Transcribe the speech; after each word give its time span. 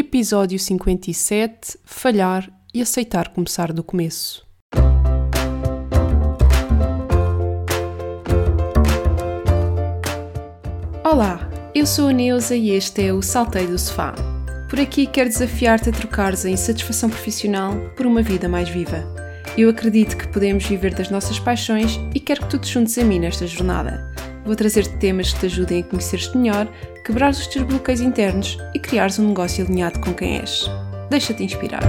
Episódio 0.00 0.58
57 0.58 1.78
Falhar 1.84 2.50
e 2.72 2.80
aceitar 2.80 3.28
começar 3.34 3.70
do 3.70 3.84
começo. 3.84 4.46
Olá, 11.04 11.50
eu 11.74 11.84
sou 11.84 12.08
a 12.08 12.12
Neuza 12.14 12.56
e 12.56 12.70
este 12.70 13.08
é 13.08 13.12
o 13.12 13.20
Saltei 13.20 13.66
do 13.66 13.78
Sofá. 13.78 14.14
Por 14.70 14.80
aqui 14.80 15.06
quero 15.06 15.28
desafiar-te 15.28 15.90
a 15.90 15.92
trocares 15.92 16.46
a 16.46 16.50
insatisfação 16.50 17.10
profissional 17.10 17.74
por 17.94 18.06
uma 18.06 18.22
vida 18.22 18.48
mais 18.48 18.70
viva. 18.70 19.04
Eu 19.54 19.68
acredito 19.68 20.16
que 20.16 20.28
podemos 20.28 20.64
viver 20.64 20.94
das 20.94 21.10
nossas 21.10 21.38
paixões 21.38 22.00
e 22.14 22.20
quero 22.20 22.40
que 22.40 22.48
tu 22.48 22.58
te 22.58 22.72
juntes 22.72 22.96
a 22.96 23.04
mim 23.04 23.18
nesta 23.18 23.46
jornada. 23.46 24.10
Vou 24.44 24.56
trazer-te 24.56 24.96
temas 24.96 25.32
que 25.32 25.40
te 25.40 25.46
ajudem 25.46 25.82
a 25.82 25.84
conhecer-te 25.84 26.36
melhor, 26.36 26.66
quebrar 27.04 27.30
os 27.30 27.46
teus 27.46 27.66
bloqueios 27.66 28.00
internos 28.00 28.56
e 28.74 28.78
criares 28.78 29.18
um 29.18 29.28
negócio 29.28 29.64
alinhado 29.64 30.00
com 30.00 30.14
quem 30.14 30.38
és. 30.38 30.64
Deixa-te 31.10 31.44
inspirar. 31.44 31.82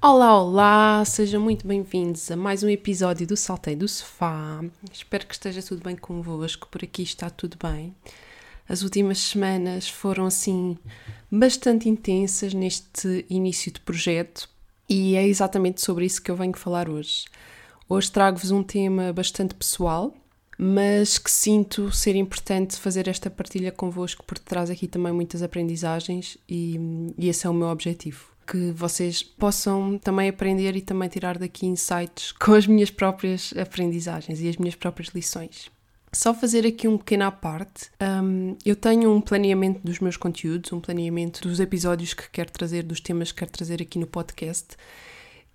Olá, 0.00 0.40
olá! 0.40 1.04
Sejam 1.04 1.40
muito 1.40 1.66
bem-vindos 1.66 2.30
a 2.30 2.36
mais 2.36 2.62
um 2.62 2.68
episódio 2.68 3.26
do 3.26 3.36
Saltei 3.36 3.76
do 3.76 3.86
Sofá. 3.86 4.64
Espero 4.90 5.26
que 5.26 5.34
esteja 5.34 5.62
tudo 5.62 5.82
bem 5.84 5.96
convosco, 5.96 6.66
por 6.70 6.82
aqui 6.82 7.02
está 7.02 7.28
tudo 7.28 7.58
bem. 7.62 7.94
As 8.66 8.82
últimas 8.82 9.18
semanas 9.18 9.86
foram 9.86 10.24
assim 10.24 10.78
bastante 11.30 11.90
intensas 11.90 12.54
neste 12.54 13.26
início 13.28 13.70
de 13.70 13.80
projeto 13.80 14.48
e 14.88 15.14
é 15.14 15.26
exatamente 15.26 15.82
sobre 15.82 16.06
isso 16.06 16.22
que 16.22 16.30
eu 16.30 16.36
venho 16.36 16.56
falar 16.56 16.88
hoje. 16.88 17.26
Hoje 17.86 18.10
trago-vos 18.10 18.50
um 18.50 18.62
tema 18.62 19.12
bastante 19.12 19.54
pessoal, 19.54 20.14
mas 20.58 21.18
que 21.18 21.30
sinto 21.30 21.90
ser 21.92 22.16
importante 22.16 22.76
fazer 22.76 23.08
esta 23.08 23.30
partilha 23.30 23.72
convosco 23.72 24.24
porque 24.26 24.44
traz 24.44 24.70
aqui 24.70 24.86
também 24.86 25.12
muitas 25.12 25.42
aprendizagens 25.42 26.38
e, 26.48 26.78
e 27.18 27.28
esse 27.28 27.46
é 27.46 27.50
o 27.50 27.54
meu 27.54 27.68
objetivo. 27.68 28.32
Que 28.46 28.72
vocês 28.72 29.22
possam 29.22 29.98
também 29.98 30.28
aprender 30.28 30.76
e 30.76 30.82
também 30.82 31.08
tirar 31.08 31.38
daqui 31.38 31.66
insights 31.66 32.32
com 32.32 32.52
as 32.52 32.66
minhas 32.66 32.90
próprias 32.90 33.54
aprendizagens 33.56 34.40
e 34.40 34.48
as 34.48 34.56
minhas 34.56 34.74
próprias 34.74 35.08
lições. 35.14 35.70
Só 36.14 36.32
fazer 36.32 36.64
aqui 36.64 36.86
um 36.86 36.96
pequeno 36.96 37.24
à 37.24 37.32
parte. 37.32 37.90
Um, 38.00 38.56
eu 38.64 38.76
tenho 38.76 39.12
um 39.12 39.20
planeamento 39.20 39.80
dos 39.82 39.98
meus 39.98 40.16
conteúdos, 40.16 40.72
um 40.72 40.80
planeamento 40.80 41.40
dos 41.42 41.58
episódios 41.58 42.14
que 42.14 42.30
quero 42.30 42.52
trazer, 42.52 42.84
dos 42.84 43.00
temas 43.00 43.32
que 43.32 43.38
quero 43.38 43.50
trazer 43.50 43.82
aqui 43.82 43.98
no 43.98 44.06
podcast. 44.06 44.76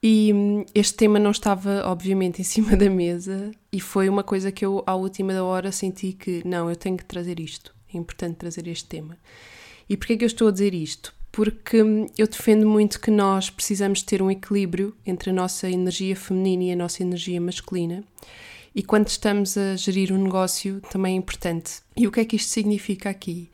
E 0.01 0.31
hum, 0.33 0.65
este 0.73 0.95
tema 0.95 1.19
não 1.19 1.31
estava, 1.31 1.83
obviamente, 1.85 2.41
em 2.41 2.43
cima 2.45 2.75
da 2.75 2.89
mesa, 2.89 3.51
e 3.71 3.79
foi 3.79 4.07
uma 4.07 4.23
coisa 4.23 4.51
que 4.51 4.65
eu, 4.65 4.83
à 4.87 4.95
última 4.95 5.33
da 5.33 5.43
hora, 5.43 5.71
senti 5.71 6.13
que 6.13 6.41
não, 6.47 6.69
eu 6.69 6.75
tenho 6.75 6.97
que 6.97 7.05
trazer 7.05 7.39
isto, 7.39 7.75
é 7.93 7.97
importante 7.97 8.37
trazer 8.37 8.67
este 8.67 8.85
tema. 8.85 9.17
E 9.89 9.97
porquê 9.97 10.13
é 10.13 10.17
que 10.17 10.23
eu 10.23 10.27
estou 10.27 10.47
a 10.47 10.51
dizer 10.51 10.73
isto? 10.73 11.13
Porque 11.31 11.81
hum, 11.83 12.07
eu 12.17 12.27
defendo 12.27 12.67
muito 12.67 12.99
que 12.99 13.11
nós 13.11 13.49
precisamos 13.49 14.01
ter 14.01 14.21
um 14.21 14.31
equilíbrio 14.31 14.95
entre 15.05 15.31
a 15.31 15.33
nossa 15.33 15.69
energia 15.69 16.15
feminina 16.15 16.63
e 16.63 16.71
a 16.71 16.75
nossa 16.75 17.03
energia 17.03 17.39
masculina. 17.41 18.03
E 18.73 18.83
quando 18.83 19.07
estamos 19.07 19.57
a 19.57 19.75
gerir 19.75 20.13
um 20.13 20.23
negócio, 20.23 20.79
também 20.91 21.15
é 21.15 21.17
importante. 21.17 21.81
E 21.97 22.07
o 22.07 22.11
que 22.11 22.19
é 22.19 22.25
que 22.25 22.35
isto 22.35 22.49
significa 22.49 23.09
aqui? 23.09 23.49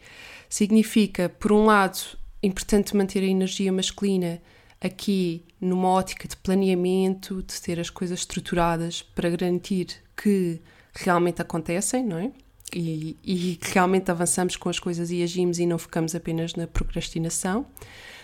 Significa, 0.50 1.30
por 1.30 1.52
um 1.52 1.66
lado, 1.66 2.00
importante 2.44 2.96
manter 2.96 3.24
a 3.24 3.28
energia 3.28 3.72
masculina 3.72 4.42
aqui 4.80 5.44
numa 5.60 5.90
ótica 5.90 6.28
de 6.28 6.36
planeamento, 6.38 7.42
de 7.44 7.62
ter 7.62 7.80
as 7.80 7.90
coisas 7.90 8.20
estruturadas 8.20 9.02
para 9.02 9.30
garantir 9.30 9.88
que 10.16 10.62
realmente 10.94 11.42
acontecem, 11.42 12.04
não 12.04 12.18
é? 12.18 12.32
E, 12.74 13.18
e 13.24 13.60
realmente 13.62 14.12
avançamos 14.12 14.56
com 14.58 14.70
as 14.70 14.80
coisas 14.80 15.12
e 15.12 15.24
agimos 15.24 15.60
e 15.60 15.66
não 15.66 15.78
ficamos 15.78 16.16
apenas 16.16 16.56
na 16.56 16.68
procrastinação. 16.68 17.66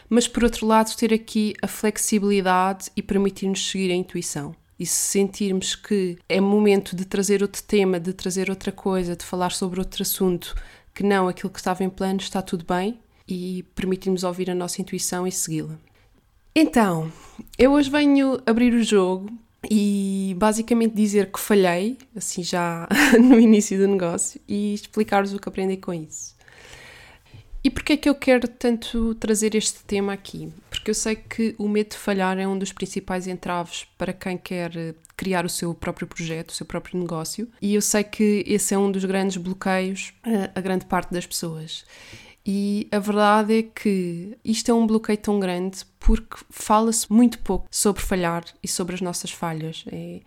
Mas 0.10 0.28
por 0.28 0.44
outro 0.44 0.68
lado, 0.68 0.96
ter 0.96 1.14
aqui 1.14 1.54
a 1.62 1.68
flexibilidade 1.68 2.92
e 2.96 3.02
permitir-nos 3.02 3.70
seguir 3.70 3.92
a 3.92 3.96
intuição. 3.96 4.54
E 4.78 4.86
se 4.86 4.96
sentirmos 4.96 5.76
que 5.76 6.18
é 6.28 6.42
momento 6.42 6.96
de 6.96 7.06
trazer 7.06 7.42
outro 7.42 7.62
tema, 7.64 8.00
de 8.00 8.12
trazer 8.14 8.50
outra 8.50 8.72
coisa, 8.72 9.16
de 9.16 9.24
falar 9.24 9.52
sobre 9.52 9.80
outro 9.80 10.02
assunto, 10.02 10.56
que 10.94 11.04
não 11.04 11.28
aquilo 11.28 11.52
que 11.52 11.60
estava 11.60 11.84
em 11.84 11.90
plano, 11.90 12.20
está 12.20 12.42
tudo 12.42 12.66
bem 12.66 13.00
e 13.28 13.64
permitirmos 13.76 14.24
ouvir 14.24 14.50
a 14.50 14.56
nossa 14.56 14.82
intuição 14.82 15.26
e 15.26 15.32
segui-la. 15.32 15.80
Então, 16.54 17.10
eu 17.58 17.72
hoje 17.72 17.90
venho 17.90 18.42
abrir 18.46 18.74
o 18.74 18.84
jogo 18.84 19.32
e 19.70 20.36
basicamente 20.38 20.94
dizer 20.94 21.32
que 21.32 21.40
falhei, 21.40 21.98
assim 22.14 22.44
já 22.44 22.90
no 23.18 23.40
início 23.40 23.78
do 23.78 23.88
negócio, 23.88 24.40
e 24.48 24.74
explicar-vos 24.74 25.34
o 25.34 25.40
que 25.40 25.48
aprendi 25.48 25.78
com 25.78 25.94
isso. 25.94 26.36
E 27.64 27.70
porquê 27.70 27.94
é 27.94 27.98
que 27.98 28.10
eu 28.10 28.16
quero 28.16 28.48
tanto 28.50 29.16
trazer 29.16 29.56
este 29.56 29.84
tema 29.86 30.12
aqui? 30.12 30.52
Porque 30.70 30.90
eu 30.90 30.96
sei 30.96 31.16
que 31.16 31.56
o 31.58 31.70
medo 31.70 31.92
de 31.92 31.98
falhar 31.98 32.38
é 32.38 32.46
um 32.46 32.58
dos 32.58 32.74
principais 32.74 33.28
entraves 33.28 33.86
para 33.98 34.12
quem 34.12 34.36
quer 34.38 34.96
criar 35.16 35.46
o 35.46 35.50
seu 35.50 35.74
próprio 35.74 36.08
projeto, 36.08 36.50
o 36.50 36.54
seu 36.54 36.66
próprio 36.66 37.00
negócio, 37.00 37.48
e 37.62 37.76
eu 37.76 37.82
sei 37.82 38.04
que 38.04 38.44
esse 38.46 38.74
é 38.74 38.78
um 38.78 38.92
dos 38.92 39.06
grandes 39.06 39.38
bloqueios 39.38 40.12
a, 40.24 40.60
a 40.60 40.62
grande 40.62 40.86
parte 40.86 41.14
das 41.14 41.26
pessoas. 41.26 41.86
E 42.46 42.88
a 42.92 42.98
verdade 42.98 43.60
é 43.60 43.64
que 43.64 44.38
isto 44.44 44.70
é 44.72 44.74
um 44.74 44.88
bloqueio 44.88 45.18
tão 45.18 45.40
grande 45.40 45.86
porque 46.00 46.38
fala-se 46.50 47.12
muito 47.12 47.40
pouco 47.40 47.68
sobre 47.70 48.02
falhar 48.02 48.44
e 48.64 48.68
sobre 48.68 48.96
as 48.96 49.02
nossas 49.02 49.32
falhas. 49.32 49.86
É 49.92 50.22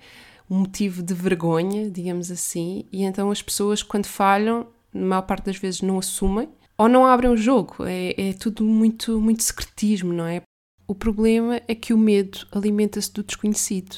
um 0.49 0.59
motivo 0.61 1.03
de 1.03 1.15
vergonha, 1.15 1.91
digamos 1.91 2.31
assim, 2.31 2.85
e 2.93 3.03
então 3.03 3.31
as 3.31 3.43
pessoas, 3.43 3.83
quando 3.83 4.07
falham, 4.07 4.67
na 4.93 5.07
maior 5.07 5.23
parte 5.23 5.47
das 5.47 5.57
vezes 5.57 5.81
não 5.81 5.99
assumem 5.99 6.49
ou 6.79 6.89
não 6.89 7.07
abrem 7.07 7.31
o 7.31 7.37
jogo. 7.37 7.77
É, 7.81 8.31
é 8.31 8.33
tudo 8.33 8.65
muito, 8.65 9.21
muito 9.21 9.43
secretismo, 9.43 10.13
não 10.13 10.27
é? 10.27 10.43
O 10.87 10.95
problema 10.95 11.61
é 11.67 11.75
que 11.75 11.95
o 11.95 11.99
medo 11.99 12.47
alimenta-se 12.53 13.13
do 13.13 13.25
desconhecido. 13.25 13.97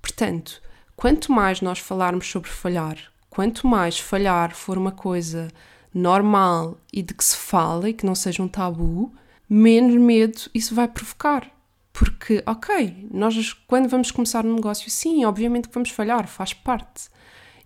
Portanto, 0.00 0.60
quanto 0.96 1.30
mais 1.30 1.60
nós 1.60 1.78
falarmos 1.78 2.26
sobre 2.26 2.50
falhar, 2.50 2.96
quanto 3.28 3.66
mais 3.66 3.98
falhar 3.98 4.54
for 4.54 4.78
uma 4.78 4.92
coisa 4.92 5.48
normal 5.94 6.78
e 6.92 7.02
de 7.02 7.14
que 7.14 7.24
se 7.24 7.36
fala 7.36 7.88
e 7.88 7.92
que 7.92 8.06
não 8.06 8.14
seja 8.14 8.42
um 8.42 8.48
tabu, 8.48 9.12
menos 9.48 9.94
medo 10.00 10.50
isso 10.54 10.74
vai 10.74 10.88
provocar. 10.88 11.50
Porque, 11.92 12.42
ok, 12.46 13.08
nós 13.12 13.52
quando 13.66 13.88
vamos 13.88 14.10
começar 14.10 14.46
um 14.46 14.54
negócio, 14.54 14.90
sim, 14.90 15.24
obviamente 15.24 15.68
que 15.68 15.74
vamos 15.74 15.90
falhar, 15.90 16.26
faz 16.26 16.54
parte. 16.54 17.10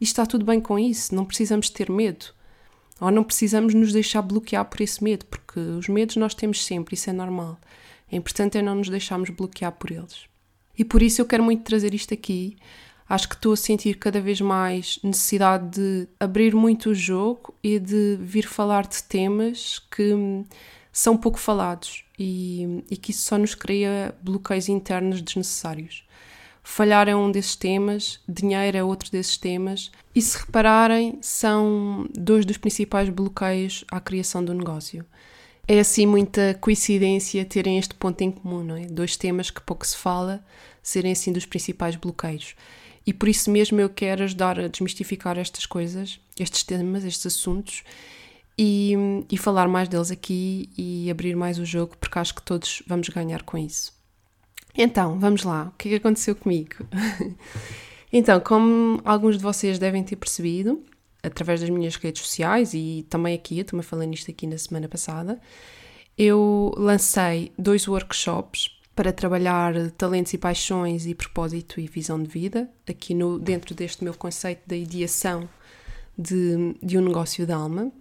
E 0.00 0.04
está 0.04 0.26
tudo 0.26 0.44
bem 0.44 0.60
com 0.60 0.78
isso, 0.78 1.14
não 1.14 1.24
precisamos 1.24 1.70
ter 1.70 1.90
medo. 1.90 2.26
Ou 3.00 3.10
não 3.10 3.22
precisamos 3.22 3.72
nos 3.74 3.92
deixar 3.92 4.22
bloquear 4.22 4.64
por 4.64 4.80
esse 4.80 5.02
medo, 5.02 5.26
porque 5.26 5.60
os 5.60 5.88
medos 5.88 6.16
nós 6.16 6.34
temos 6.34 6.64
sempre, 6.64 6.94
isso 6.94 7.08
é 7.08 7.12
normal. 7.12 7.58
É 8.10 8.16
importante 8.16 8.58
é 8.58 8.62
não 8.62 8.74
nos 8.74 8.88
deixarmos 8.88 9.30
bloquear 9.30 9.72
por 9.72 9.90
eles. 9.90 10.24
E 10.78 10.84
por 10.84 11.02
isso 11.02 11.20
eu 11.20 11.26
quero 11.26 11.42
muito 11.42 11.62
trazer 11.62 11.94
isto 11.94 12.12
aqui, 12.12 12.56
acho 13.08 13.28
que 13.28 13.34
estou 13.34 13.52
a 13.52 13.56
sentir 13.56 13.98
cada 13.98 14.20
vez 14.20 14.40
mais 14.40 14.98
necessidade 15.02 15.78
de 15.78 16.08
abrir 16.18 16.54
muito 16.54 16.90
o 16.90 16.94
jogo 16.94 17.54
e 17.62 17.78
de 17.78 18.16
vir 18.20 18.46
falar 18.46 18.86
de 18.86 19.02
temas 19.02 19.78
que 19.90 20.44
são 20.92 21.16
pouco 21.16 21.38
falados 21.38 22.04
e, 22.18 22.82
e 22.90 22.96
que 22.96 23.10
isso 23.10 23.22
só 23.22 23.36
nos 23.38 23.54
cria 23.54 24.14
bloqueios 24.22 24.68
internos 24.68 25.20
desnecessários. 25.20 26.06
Falhar 26.62 27.08
é 27.08 27.14
um 27.14 27.30
desses 27.30 27.54
temas, 27.54 28.18
dinheiro 28.28 28.76
é 28.76 28.82
outro 28.82 29.12
desses 29.12 29.36
temas, 29.36 29.92
e 30.12 30.20
se 30.20 30.36
repararem, 30.36 31.16
são 31.22 32.08
dois 32.12 32.44
dos 32.44 32.56
principais 32.56 33.08
bloqueios 33.08 33.84
à 33.88 34.00
criação 34.00 34.44
do 34.44 34.52
negócio. 34.52 35.06
É 35.68 35.78
assim 35.78 36.06
muita 36.06 36.54
coincidência 36.60 37.44
terem 37.44 37.78
este 37.78 37.94
ponto 37.94 38.20
em 38.22 38.32
comum, 38.32 38.64
não 38.64 38.76
é? 38.76 38.86
Dois 38.86 39.16
temas 39.16 39.48
que 39.48 39.60
pouco 39.60 39.86
se 39.86 39.96
fala 39.96 40.44
serem 40.82 41.12
assim 41.12 41.32
dos 41.32 41.46
principais 41.46 41.94
bloqueios. 41.94 42.56
E 43.06 43.12
por 43.12 43.28
isso 43.28 43.50
mesmo 43.50 43.80
eu 43.80 43.88
quero 43.88 44.24
ajudar 44.24 44.58
a 44.58 44.68
desmistificar 44.68 45.38
estas 45.38 45.64
coisas, 45.64 46.18
estes 46.38 46.64
temas, 46.64 47.04
estes 47.04 47.26
assuntos 47.26 47.84
e, 48.58 48.94
e 49.30 49.38
falar 49.38 49.68
mais 49.68 49.88
deles 49.88 50.10
aqui 50.10 50.68
e 50.76 51.08
abrir 51.10 51.36
mais 51.36 51.58
o 51.58 51.64
jogo, 51.64 51.96
porque 51.98 52.18
acho 52.18 52.34
que 52.34 52.42
todos 52.42 52.82
vamos 52.86 53.08
ganhar 53.08 53.42
com 53.42 53.56
isso. 53.56 53.94
Então, 54.76 55.18
vamos 55.18 55.42
lá, 55.42 55.70
o 55.72 55.78
que 55.78 55.88
é 55.88 55.90
que 55.92 55.96
aconteceu 55.96 56.34
comigo? 56.34 56.74
então, 58.12 58.40
como 58.40 59.00
alguns 59.04 59.36
de 59.36 59.42
vocês 59.42 59.78
devem 59.78 60.02
ter 60.02 60.16
percebido, 60.16 60.82
através 61.22 61.60
das 61.60 61.70
minhas 61.70 61.96
redes 61.96 62.22
sociais 62.22 62.74
e 62.74 63.06
também 63.08 63.34
aqui, 63.34 63.58
eu 63.60 63.64
também 63.64 63.82
falei 63.82 64.06
nisto 64.06 64.30
aqui 64.30 64.46
na 64.46 64.58
semana 64.58 64.88
passada, 64.88 65.40
eu 66.18 66.72
lancei 66.76 67.52
dois 67.58 67.86
workshops 67.86 68.75
para 68.96 69.12
trabalhar 69.12 69.90
talentos 69.92 70.32
e 70.32 70.38
paixões 70.38 71.06
e 71.06 71.14
propósito 71.14 71.78
e 71.78 71.86
visão 71.86 72.20
de 72.20 72.28
vida, 72.28 72.68
aqui 72.88 73.12
no, 73.12 73.38
dentro 73.38 73.74
deste 73.74 74.02
meu 74.02 74.14
conceito 74.14 74.62
da 74.66 74.74
ideação 74.74 75.46
de, 76.16 76.74
de 76.82 76.96
um 76.96 77.02
negócio 77.02 77.44
de 77.44 77.52
alma. 77.52 77.92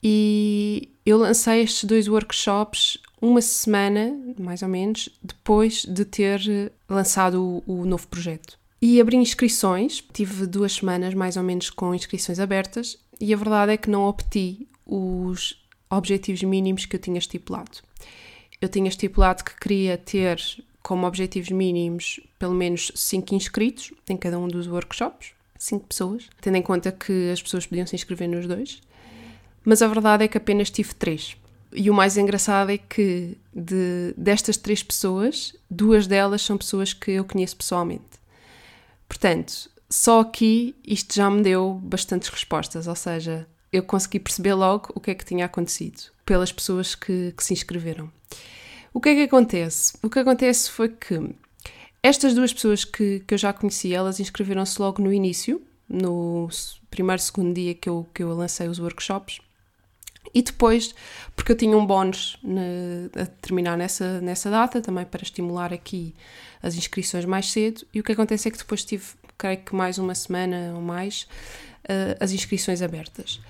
E 0.00 0.90
eu 1.04 1.18
lancei 1.18 1.62
estes 1.62 1.84
dois 1.84 2.06
workshops 2.06 2.98
uma 3.20 3.42
semana, 3.42 4.16
mais 4.38 4.62
ou 4.62 4.68
menos, 4.68 5.08
depois 5.20 5.84
de 5.84 6.04
ter 6.04 6.72
lançado 6.88 7.62
o, 7.66 7.80
o 7.80 7.84
novo 7.84 8.06
projeto. 8.06 8.58
E 8.80 9.00
abri 9.00 9.16
inscrições, 9.16 10.02
tive 10.12 10.46
duas 10.46 10.72
semanas 10.74 11.14
mais 11.14 11.36
ou 11.36 11.42
menos 11.42 11.68
com 11.68 11.94
inscrições 11.94 12.38
abertas, 12.38 12.96
e 13.20 13.34
a 13.34 13.36
verdade 13.36 13.72
é 13.72 13.76
que 13.76 13.90
não 13.90 14.04
obti 14.04 14.68
os 14.86 15.60
objetivos 15.90 16.42
mínimos 16.42 16.86
que 16.86 16.96
eu 16.96 17.00
tinha 17.00 17.18
estipulado. 17.18 17.78
Eu 18.62 18.68
tinha 18.68 18.88
estipulado 18.88 19.42
que 19.42 19.56
queria 19.56 19.98
ter 19.98 20.40
como 20.84 21.04
objetivos 21.04 21.50
mínimos 21.50 22.20
pelo 22.38 22.54
menos 22.54 22.92
5 22.94 23.34
inscritos 23.34 23.92
em 24.08 24.16
cada 24.16 24.38
um 24.38 24.46
dos 24.46 24.68
workshops, 24.68 25.32
5 25.58 25.88
pessoas, 25.88 26.30
tendo 26.40 26.58
em 26.58 26.62
conta 26.62 26.92
que 26.92 27.32
as 27.32 27.42
pessoas 27.42 27.66
podiam 27.66 27.88
se 27.88 27.96
inscrever 27.96 28.28
nos 28.28 28.46
dois. 28.46 28.80
Mas 29.64 29.82
a 29.82 29.88
verdade 29.88 30.24
é 30.24 30.28
que 30.28 30.38
apenas 30.38 30.70
tive 30.70 30.94
3. 30.94 31.36
E 31.72 31.90
o 31.90 31.94
mais 31.94 32.16
engraçado 32.16 32.70
é 32.70 32.78
que 32.78 33.36
de, 33.52 34.14
destas 34.16 34.56
três 34.56 34.80
pessoas, 34.80 35.56
duas 35.68 36.06
delas 36.06 36.42
são 36.42 36.56
pessoas 36.56 36.92
que 36.92 37.10
eu 37.10 37.24
conheço 37.24 37.56
pessoalmente. 37.56 38.04
Portanto, 39.08 39.68
só 39.90 40.20
aqui 40.20 40.76
isto 40.86 41.16
já 41.16 41.28
me 41.28 41.42
deu 41.42 41.80
bastantes 41.82 42.28
respostas, 42.28 42.86
ou 42.86 42.94
seja, 42.94 43.44
eu 43.72 43.82
consegui 43.82 44.20
perceber 44.20 44.54
logo 44.54 44.90
o 44.94 45.00
que 45.00 45.10
é 45.10 45.14
que 45.14 45.24
tinha 45.24 45.46
acontecido 45.46 46.10
pelas 46.24 46.52
pessoas 46.52 46.94
que, 46.94 47.32
que 47.36 47.42
se 47.42 47.52
inscreveram. 47.52 48.12
O 48.92 49.00
que 49.00 49.08
é 49.08 49.14
que 49.14 49.22
acontece? 49.22 49.96
O 50.02 50.10
que 50.10 50.18
acontece 50.18 50.70
foi 50.70 50.90
que 50.90 51.34
estas 52.02 52.34
duas 52.34 52.52
pessoas 52.52 52.84
que, 52.84 53.20
que 53.20 53.34
eu 53.34 53.38
já 53.38 53.52
conhecia, 53.52 53.96
elas 53.96 54.20
inscreveram-se 54.20 54.80
logo 54.80 55.02
no 55.02 55.12
início, 55.12 55.62
no 55.88 56.48
primeiro, 56.90 57.22
segundo 57.22 57.54
dia 57.54 57.74
que 57.74 57.88
eu, 57.88 58.06
que 58.12 58.22
eu 58.22 58.34
lancei 58.34 58.68
os 58.68 58.78
workshops. 58.78 59.40
E 60.34 60.42
depois, 60.42 60.94
porque 61.36 61.52
eu 61.52 61.56
tinha 61.56 61.76
um 61.76 61.84
bónus 61.84 62.38
a 63.20 63.26
terminar 63.40 63.76
nessa, 63.76 64.20
nessa 64.20 64.50
data, 64.50 64.80
também 64.80 65.04
para 65.04 65.22
estimular 65.22 65.72
aqui 65.72 66.14
as 66.62 66.74
inscrições 66.74 67.24
mais 67.24 67.50
cedo, 67.50 67.86
e 67.92 68.00
o 68.00 68.02
que 68.02 68.12
acontece 68.12 68.48
é 68.48 68.50
que 68.50 68.58
depois 68.58 68.84
tive, 68.84 69.04
creio 69.36 69.58
que 69.58 69.74
mais 69.74 69.98
uma 69.98 70.14
semana 70.14 70.72
ou 70.74 70.80
mais, 70.80 71.26
uh, 71.84 72.16
as 72.20 72.32
inscrições 72.32 72.82
abertas. 72.82 73.40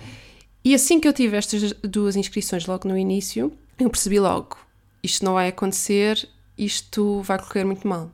E 0.64 0.74
assim 0.74 1.00
que 1.00 1.08
eu 1.08 1.12
tive 1.12 1.36
estas 1.36 1.72
duas 1.82 2.16
inscrições 2.16 2.66
logo 2.66 2.88
no 2.88 2.96
início, 2.96 3.52
eu 3.78 3.90
percebi 3.90 4.20
logo, 4.20 4.56
isto 5.02 5.24
não 5.24 5.34
vai 5.34 5.48
acontecer, 5.48 6.28
isto 6.56 7.20
vai 7.22 7.38
correr 7.38 7.64
muito 7.64 7.86
mal. 7.86 8.10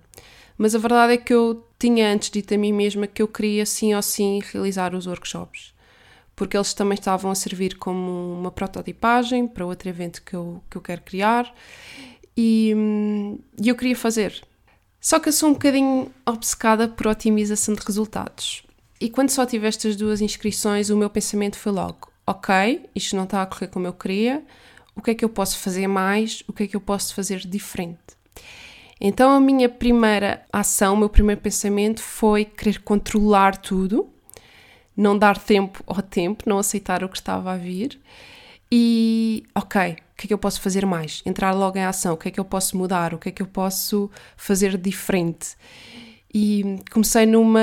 Mas 0.56 0.74
a 0.74 0.78
verdade 0.78 1.12
é 1.12 1.16
que 1.16 1.32
eu 1.32 1.64
tinha 1.78 2.12
antes 2.12 2.30
dito 2.30 2.54
a 2.54 2.58
mim 2.58 2.72
mesma 2.72 3.06
que 3.06 3.22
eu 3.22 3.28
queria 3.28 3.64
sim 3.66 3.94
ou 3.94 4.02
sim 4.02 4.40
realizar 4.52 4.94
os 4.94 5.06
workshops 5.06 5.78
porque 6.38 6.56
eles 6.56 6.72
também 6.72 6.94
estavam 6.94 7.32
a 7.32 7.34
servir 7.34 7.76
como 7.78 8.38
uma 8.38 8.52
prototipagem 8.52 9.48
para 9.48 9.66
outro 9.66 9.88
evento 9.88 10.22
que 10.22 10.34
eu, 10.34 10.62
que 10.70 10.76
eu 10.76 10.80
quero 10.80 11.02
criar 11.02 11.52
e, 12.36 12.72
e 13.60 13.68
eu 13.68 13.74
queria 13.74 13.96
fazer. 13.96 14.40
Só 15.00 15.18
que 15.18 15.28
eu 15.28 15.32
sou 15.32 15.48
um 15.48 15.54
bocadinho 15.54 16.12
obcecada 16.24 16.86
por 16.86 17.08
otimização 17.08 17.74
de 17.74 17.80
resultados. 17.84 18.62
E 19.00 19.08
quando 19.08 19.30
só 19.30 19.46
tive 19.46 19.66
estas 19.66 19.96
duas 19.96 20.20
inscrições, 20.20 20.90
o 20.90 20.96
meu 20.96 21.10
pensamento 21.10 21.56
foi 21.56 21.72
logo: 21.72 22.10
ok, 22.26 22.88
isto 22.94 23.16
não 23.16 23.24
está 23.24 23.42
a 23.42 23.46
correr 23.46 23.68
como 23.68 23.86
eu 23.86 23.92
queria, 23.92 24.44
o 24.94 25.02
que 25.02 25.12
é 25.12 25.14
que 25.14 25.24
eu 25.24 25.28
posso 25.28 25.58
fazer 25.58 25.86
mais, 25.86 26.42
o 26.48 26.52
que 26.52 26.64
é 26.64 26.66
que 26.66 26.76
eu 26.76 26.80
posso 26.80 27.14
fazer 27.14 27.40
diferente? 27.40 27.98
Então 29.00 29.30
a 29.30 29.40
minha 29.40 29.68
primeira 29.68 30.44
ação, 30.52 30.94
o 30.94 30.96
meu 30.96 31.08
primeiro 31.08 31.40
pensamento 31.40 32.02
foi 32.02 32.44
querer 32.44 32.80
controlar 32.80 33.56
tudo 33.56 34.08
não 34.96 35.16
dar 35.16 35.38
tempo 35.38 35.80
ao 35.86 36.02
tempo, 36.02 36.42
não 36.48 36.58
aceitar 36.58 37.04
o 37.04 37.08
que 37.08 37.16
estava 37.16 37.52
a 37.52 37.56
vir 37.56 38.00
e, 38.70 39.44
ok, 39.54 39.92
o 39.92 40.16
que 40.16 40.26
é 40.26 40.28
que 40.28 40.34
eu 40.34 40.38
posso 40.38 40.60
fazer 40.60 40.84
mais? 40.84 41.22
Entrar 41.24 41.52
logo 41.52 41.78
em 41.78 41.84
ação, 41.84 42.14
o 42.14 42.16
que 42.16 42.28
é 42.28 42.30
que 42.30 42.40
eu 42.40 42.44
posso 42.44 42.76
mudar, 42.76 43.14
o 43.14 43.18
que 43.18 43.28
é 43.28 43.32
que 43.32 43.40
eu 43.40 43.46
posso 43.46 44.10
fazer 44.36 44.76
diferente? 44.76 45.56
E 46.32 46.80
comecei 46.90 47.24
numa 47.24 47.60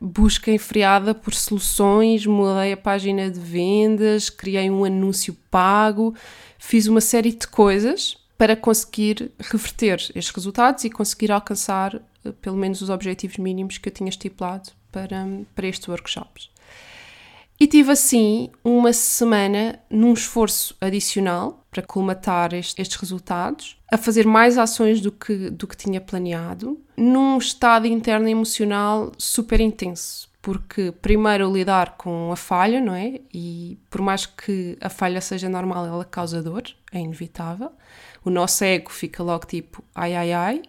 busca 0.00 0.50
enfriada 0.50 1.14
por 1.14 1.34
soluções, 1.34 2.26
mudei 2.26 2.72
a 2.72 2.76
página 2.76 3.30
de 3.30 3.40
vendas, 3.40 4.28
criei 4.28 4.70
um 4.70 4.84
anúncio 4.84 5.34
pago, 5.50 6.14
fiz 6.58 6.86
uma 6.86 7.00
série 7.00 7.32
de 7.32 7.46
coisas 7.46 8.18
para 8.36 8.54
conseguir 8.54 9.32
reverter 9.38 9.94
estes 10.14 10.30
resultados 10.30 10.84
e 10.84 10.90
conseguir 10.90 11.32
alcançar 11.32 11.94
eh, 12.22 12.32
pelo 12.42 12.56
menos 12.56 12.82
os 12.82 12.90
objetivos 12.90 13.38
mínimos 13.38 13.78
que 13.78 13.88
eu 13.88 13.92
tinha 13.92 14.10
estipulado 14.10 14.70
para, 14.92 15.26
para 15.54 15.66
estes 15.66 15.88
workshops. 15.88 16.50
E 17.58 17.66
tive 17.66 17.90
assim 17.90 18.50
uma 18.62 18.92
semana 18.92 19.78
num 19.88 20.12
esforço 20.12 20.76
adicional 20.80 21.64
para 21.70 21.82
colmatar 21.82 22.52
este, 22.52 22.80
estes 22.80 22.98
resultados, 22.98 23.78
a 23.90 23.96
fazer 23.96 24.26
mais 24.26 24.58
ações 24.58 25.00
do 25.00 25.10
que, 25.10 25.50
do 25.50 25.66
que 25.66 25.76
tinha 25.76 26.00
planeado, 26.00 26.78
num 26.96 27.38
estado 27.38 27.86
interno 27.86 28.28
emocional 28.28 29.12
super 29.16 29.60
intenso. 29.60 30.28
Porque, 30.42 30.92
primeiro, 30.92 31.52
lidar 31.52 31.96
com 31.96 32.30
a 32.30 32.36
falha, 32.36 32.80
não 32.80 32.94
é? 32.94 33.20
E 33.34 33.78
por 33.90 34.00
mais 34.00 34.26
que 34.26 34.78
a 34.80 34.88
falha 34.88 35.20
seja 35.20 35.48
normal, 35.48 35.86
ela 35.86 36.04
causa 36.04 36.42
dor, 36.42 36.62
é 36.92 37.00
inevitável. 37.00 37.72
O 38.24 38.30
nosso 38.30 38.62
ego 38.64 38.90
fica 38.90 39.22
logo 39.22 39.46
tipo 39.46 39.82
ai 39.94 40.14
ai 40.14 40.32
ai. 40.32 40.62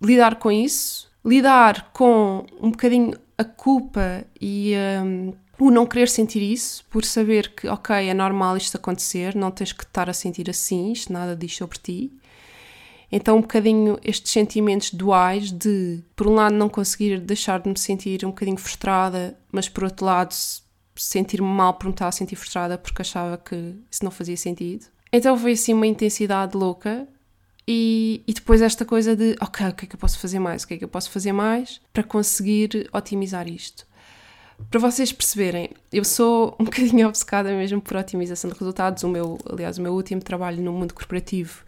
Lidar 0.00 0.36
com 0.36 0.52
isso, 0.52 1.10
lidar 1.24 1.90
com 1.92 2.46
um 2.60 2.70
bocadinho 2.70 3.12
a 3.36 3.44
culpa 3.44 4.24
e 4.40 4.74
um, 5.02 5.32
o 5.66 5.70
não 5.70 5.86
querer 5.86 6.08
sentir 6.08 6.42
isso, 6.42 6.84
por 6.90 7.04
saber 7.04 7.54
que, 7.54 7.68
ok, 7.68 7.94
é 7.94 8.14
normal 8.14 8.56
isto 8.56 8.76
acontecer, 8.76 9.34
não 9.34 9.50
tens 9.50 9.72
que 9.72 9.84
estar 9.84 10.08
a 10.08 10.12
sentir 10.12 10.48
assim, 10.48 10.92
isto 10.92 11.12
nada 11.12 11.36
diz 11.36 11.54
sobre 11.54 11.78
ti. 11.78 12.12
Então, 13.12 13.38
um 13.38 13.40
bocadinho 13.40 13.98
estes 14.04 14.30
sentimentos 14.30 14.92
duais 14.92 15.50
de, 15.50 16.02
por 16.14 16.28
um 16.28 16.34
lado, 16.34 16.54
não 16.54 16.68
conseguir 16.68 17.18
deixar 17.18 17.60
de 17.60 17.68
me 17.68 17.78
sentir 17.78 18.24
um 18.24 18.30
bocadinho 18.30 18.56
frustrada, 18.56 19.36
mas 19.50 19.68
por 19.68 19.84
outro 19.84 20.06
lado, 20.06 20.34
sentir-me 20.94 21.48
mal 21.48 21.74
por 21.74 21.86
me 21.86 21.92
estar 21.92 22.06
a 22.06 22.12
sentir 22.12 22.36
frustrada 22.36 22.78
porque 22.78 23.02
achava 23.02 23.36
que 23.36 23.74
isso 23.90 24.04
não 24.04 24.10
fazia 24.10 24.36
sentido. 24.36 24.86
Então, 25.12 25.36
foi 25.36 25.52
assim 25.52 25.74
uma 25.74 25.86
intensidade 25.86 26.56
louca. 26.56 27.08
E, 27.66 28.22
e 28.26 28.32
depois 28.32 28.62
esta 28.62 28.84
coisa 28.84 29.14
de, 29.14 29.36
ok, 29.40 29.68
o 29.68 29.74
que 29.74 29.84
é 29.84 29.88
que 29.88 29.94
eu 29.94 29.98
posso 29.98 30.18
fazer 30.18 30.38
mais? 30.38 30.62
O 30.62 30.68
que 30.68 30.74
é 30.74 30.78
que 30.78 30.84
eu 30.84 30.88
posso 30.88 31.10
fazer 31.10 31.32
mais 31.32 31.80
para 31.92 32.02
conseguir 32.02 32.88
otimizar 32.92 33.46
isto? 33.48 33.86
Para 34.68 34.80
vocês 34.80 35.12
perceberem, 35.12 35.70
eu 35.92 36.04
sou 36.04 36.56
um 36.58 36.64
bocadinho 36.64 37.08
obcecada 37.08 37.50
mesmo 37.52 37.80
por 37.80 37.96
otimização 37.96 38.50
de 38.50 38.58
resultados. 38.58 39.02
O 39.02 39.08
meu, 39.08 39.38
aliás, 39.50 39.78
o 39.78 39.82
meu 39.82 39.92
último 39.92 40.20
trabalho 40.20 40.62
no 40.62 40.72
mundo 40.72 40.94
corporativo 40.94 41.64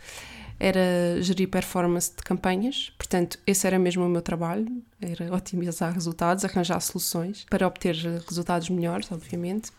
era 0.59 1.21
gerir 1.21 1.49
performance 1.49 2.13
de 2.15 2.23
campanhas, 2.23 2.93
portanto, 2.97 3.37
esse 3.45 3.67
era 3.67 3.81
mesmo 3.81 4.07
o 4.07 4.09
meu 4.09 4.23
trabalho, 4.23 4.69
era 5.01 5.35
otimizar 5.35 5.93
resultados, 5.93 6.45
arranjar 6.45 6.79
soluções 6.81 7.45
para 7.51 7.67
obter 7.67 7.97
resultados 7.97 8.69
melhores, 8.71 9.11
obviamente. 9.11 9.73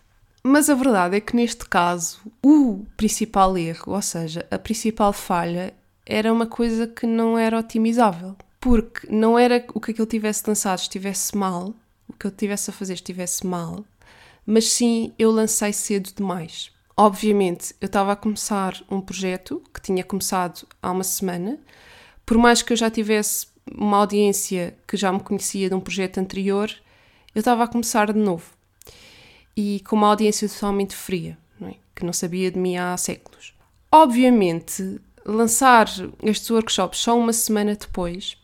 Mas 0.44 0.69
a 0.69 0.75
verdade 0.75 1.16
é 1.16 1.21
que 1.21 1.38
neste 1.38 1.66
caso, 1.69 2.19
o 2.44 2.86
principal 2.98 3.57
erro, 3.57 3.94
ou 3.94 4.01
seja, 4.01 4.45
a 4.51 4.59
principal 4.59 5.13
falha, 5.13 5.74
era 6.06 6.33
uma 6.33 6.45
coisa 6.45 6.85
que 6.85 7.07
não 7.07 7.38
era 7.38 7.57
otimizável. 7.57 8.35
Porque 8.59 9.07
não 9.09 9.40
era 9.40 9.66
o 9.73 9.80
que 9.80 9.92
aquilo 9.92 10.07
tivesse 10.07 10.44
lançado 10.45 10.80
estivesse 10.80 11.35
mal, 11.38 11.73
o 12.07 12.14
que 12.14 12.28
eu 12.28 12.31
tivesse 12.31 12.69
a 12.69 12.74
fazer 12.74 12.94
estivesse 12.94 13.45
mal, 13.45 13.83
mas 14.45 14.72
sim 14.72 15.14
eu 15.18 15.31
lancei 15.31 15.74
cedo 15.74 16.12
demais. 16.16 16.72
Obviamente, 16.95 17.74
eu 17.81 17.88
estava 17.88 18.12
a 18.12 18.16
começar 18.16 18.80
um 18.90 19.02
projeto 19.02 19.62
que 19.74 19.81
tinha 19.81 20.04
começado 20.04 20.68
há 20.81 20.92
uma 20.92 21.04
semana, 21.04 21.60
por 22.26 22.38
mais 22.38 22.62
que 22.62 22.72
eu 22.72 22.78
já 22.78 22.90
tivesse 22.90 23.48
uma 23.72 23.98
audiência 23.98 24.78
que 24.88 24.98
já 24.98 25.12
me 25.12 25.19
conhecia 25.19 25.69
de 25.69 25.76
um 25.76 25.80
projeto 25.80 26.19
anterior, 26.19 26.69
eu 27.33 27.40
estava 27.40 27.64
a 27.64 27.68
começar 27.68 28.12
de 28.12 28.19
novo. 28.19 28.52
E 29.56 29.81
com 29.88 29.95
uma 29.95 30.07
audiência 30.07 30.48
totalmente 30.48 30.95
fria, 30.95 31.38
não 31.60 31.69
é? 31.69 31.76
que 31.95 32.06
não 32.06 32.14
sabia 32.14 32.52
de 32.52 32.60
mim 32.60 32.78
há 32.78 32.95
séculos. 32.98 33.54
Obviamente, 33.92 35.00
lançar 35.26 35.88
estes 36.22 36.50
workshops 36.50 37.00
só 37.00 37.18
uma 37.18 37.33
semana 37.33 37.76
depois 37.76 38.38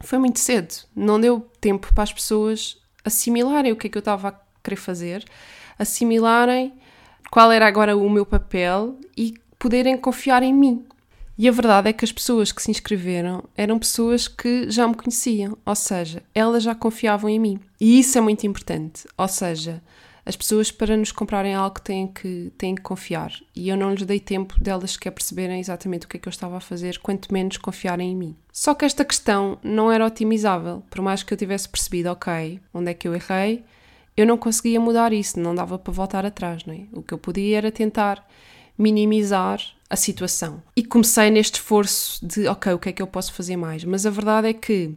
foi 0.00 0.18
muito 0.18 0.38
cedo. 0.38 0.74
Não 0.94 1.20
deu 1.20 1.40
tempo 1.60 1.92
para 1.94 2.04
as 2.04 2.12
pessoas 2.12 2.78
assimilarem 3.04 3.72
o 3.72 3.76
que 3.76 3.86
é 3.86 3.90
que 3.90 3.98
eu 3.98 4.00
estava 4.00 4.28
a 4.28 4.34
querer 4.62 4.76
fazer, 4.76 5.24
assimilarem 5.78 6.72
qual 7.30 7.50
era 7.50 7.66
agora 7.66 7.96
o 7.96 8.08
meu 8.08 8.24
papel 8.24 8.98
e 9.16 9.34
poderem 9.58 9.96
confiar 9.96 10.42
em 10.42 10.52
mim. 10.52 10.84
E 11.36 11.48
a 11.48 11.52
verdade 11.52 11.88
é 11.88 11.92
que 11.92 12.04
as 12.04 12.12
pessoas 12.12 12.52
que 12.52 12.62
se 12.62 12.70
inscreveram 12.70 13.42
eram 13.56 13.78
pessoas 13.78 14.28
que 14.28 14.70
já 14.70 14.86
me 14.86 14.94
conheciam, 14.94 15.58
ou 15.66 15.74
seja, 15.74 16.22
elas 16.32 16.62
já 16.62 16.74
confiavam 16.74 17.28
em 17.28 17.40
mim. 17.40 17.60
E 17.80 17.98
isso 17.98 18.16
é 18.16 18.20
muito 18.20 18.46
importante, 18.46 19.04
ou 19.18 19.26
seja, 19.26 19.82
as 20.26 20.36
pessoas 20.36 20.70
para 20.70 20.96
nos 20.96 21.12
comprarem 21.12 21.54
algo 21.54 21.80
têm 21.80 22.06
que, 22.06 22.50
têm 22.56 22.74
que 22.74 22.82
confiar. 22.82 23.32
E 23.54 23.68
eu 23.68 23.76
não 23.76 23.92
lhes 23.92 24.04
dei 24.04 24.18
tempo 24.18 24.58
delas 24.58 24.96
quer 24.96 25.10
perceberem 25.10 25.60
exatamente 25.60 26.06
o 26.06 26.08
que 26.08 26.16
é 26.16 26.20
que 26.20 26.28
eu 26.28 26.30
estava 26.30 26.56
a 26.56 26.60
fazer, 26.60 26.98
quanto 26.98 27.32
menos 27.32 27.56
confiarem 27.58 28.12
em 28.12 28.16
mim. 28.16 28.36
Só 28.52 28.74
que 28.74 28.84
esta 28.84 29.04
questão 29.04 29.58
não 29.62 29.92
era 29.92 30.06
otimizável. 30.06 30.82
Por 30.88 31.02
mais 31.02 31.22
que 31.22 31.32
eu 31.32 31.38
tivesse 31.38 31.68
percebido, 31.68 32.10
ok, 32.10 32.60
onde 32.72 32.90
é 32.90 32.94
que 32.94 33.06
eu 33.06 33.14
errei, 33.14 33.64
eu 34.16 34.26
não 34.26 34.38
conseguia 34.38 34.80
mudar 34.80 35.12
isso, 35.12 35.38
não 35.38 35.54
dava 35.54 35.78
para 35.78 35.92
voltar 35.92 36.24
atrás, 36.24 36.64
não 36.64 36.74
é? 36.74 36.84
O 36.92 37.02
que 37.02 37.12
eu 37.12 37.18
podia 37.18 37.58
era 37.58 37.70
tentar 37.70 38.26
minimizar 38.78 39.60
a 39.90 39.96
situação. 39.96 40.62
E 40.74 40.84
comecei 40.84 41.30
neste 41.30 41.56
esforço 41.56 42.24
de, 42.26 42.48
ok, 42.48 42.72
o 42.72 42.78
que 42.78 42.88
é 42.88 42.92
que 42.92 43.02
eu 43.02 43.06
posso 43.06 43.32
fazer 43.32 43.56
mais? 43.56 43.84
Mas 43.84 44.06
a 44.06 44.10
verdade 44.10 44.48
é 44.48 44.52
que 44.52 44.94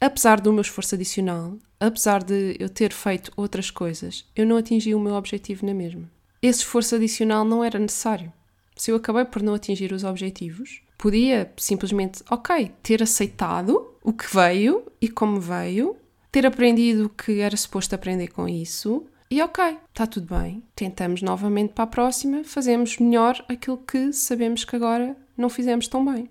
apesar 0.00 0.40
do 0.40 0.52
meu 0.52 0.62
esforço 0.62 0.94
adicional, 0.94 1.56
apesar 1.80 2.22
de 2.22 2.56
eu 2.58 2.68
ter 2.68 2.92
feito 2.92 3.32
outras 3.36 3.70
coisas, 3.70 4.24
eu 4.34 4.46
não 4.46 4.56
atingi 4.56 4.94
o 4.94 5.00
meu 5.00 5.14
objetivo 5.14 5.66
na 5.66 5.74
mesma. 5.74 6.10
esse 6.40 6.60
esforço 6.60 6.94
adicional 6.94 7.44
não 7.44 7.64
era 7.64 7.78
necessário. 7.78 8.32
Se 8.76 8.92
eu 8.92 8.96
acabei 8.96 9.24
por 9.24 9.42
não 9.42 9.54
atingir 9.54 9.92
os 9.92 10.04
objetivos, 10.04 10.82
podia 10.96 11.52
simplesmente, 11.56 12.22
ok, 12.30 12.70
ter 12.82 13.02
aceitado 13.02 13.92
o 14.02 14.12
que 14.12 14.32
veio 14.32 14.84
e 15.00 15.08
como 15.08 15.40
veio, 15.40 15.96
ter 16.30 16.46
aprendido 16.46 17.06
o 17.06 17.08
que 17.08 17.40
era 17.40 17.56
suposto 17.56 17.94
aprender 17.94 18.28
com 18.28 18.48
isso 18.48 19.04
e 19.30 19.42
ok, 19.42 19.76
está 19.88 20.06
tudo 20.06 20.34
bem. 20.38 20.62
Tentamos 20.74 21.20
novamente 21.20 21.74
para 21.74 21.84
a 21.84 21.88
próxima, 21.88 22.42
fazemos 22.44 22.98
melhor 22.98 23.44
aquilo 23.48 23.76
que 23.76 24.12
sabemos 24.12 24.64
que 24.64 24.74
agora 24.74 25.16
não 25.36 25.50
fizemos 25.50 25.86
tão 25.86 26.04
bem. 26.04 26.30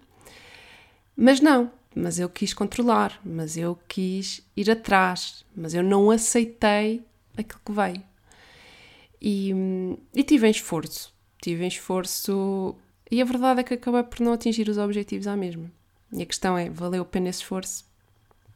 Mas 1.16 1.40
não, 1.40 1.72
mas 1.98 2.20
eu 2.20 2.30
quis 2.30 2.54
controlar, 2.54 3.20
mas 3.26 3.58
eu 3.58 3.78
quis 3.88 4.46
ir 4.56 4.70
atrás, 4.70 5.44
mas 5.56 5.74
eu 5.74 5.84
não 5.84 6.12
aceitei 6.12 7.04
aquilo 7.36 7.62
que 7.66 7.72
veio. 7.72 8.04
E, 9.22 9.52
e 10.14 10.24
tive 10.24 10.50
esforço, 10.50 11.14
tive 11.42 11.66
esforço, 11.66 12.76
e 13.10 13.22
a 13.22 13.26
verdade 13.26 13.62
é 13.62 13.64
que 13.64 13.74
acabei 13.74 14.04
por 14.04 14.20
não 14.20 14.34
atingir 14.34 14.70
os 14.70 14.78
objetivos 14.78 15.28
à 15.28 15.36
mesma. 15.36 15.72
E 16.14 16.22
a 16.22 16.26
questão 16.26 16.58
é: 16.58 16.70
valeu 16.70 17.02
a 17.02 17.06
pena 17.06 17.30
esse 17.30 17.40
esforço? 17.40 17.86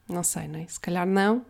Não 0.08 0.24
sei, 0.24 0.48
né? 0.48 0.66
Se 0.68 0.80
calhar 0.80 1.08
não, 1.08 1.46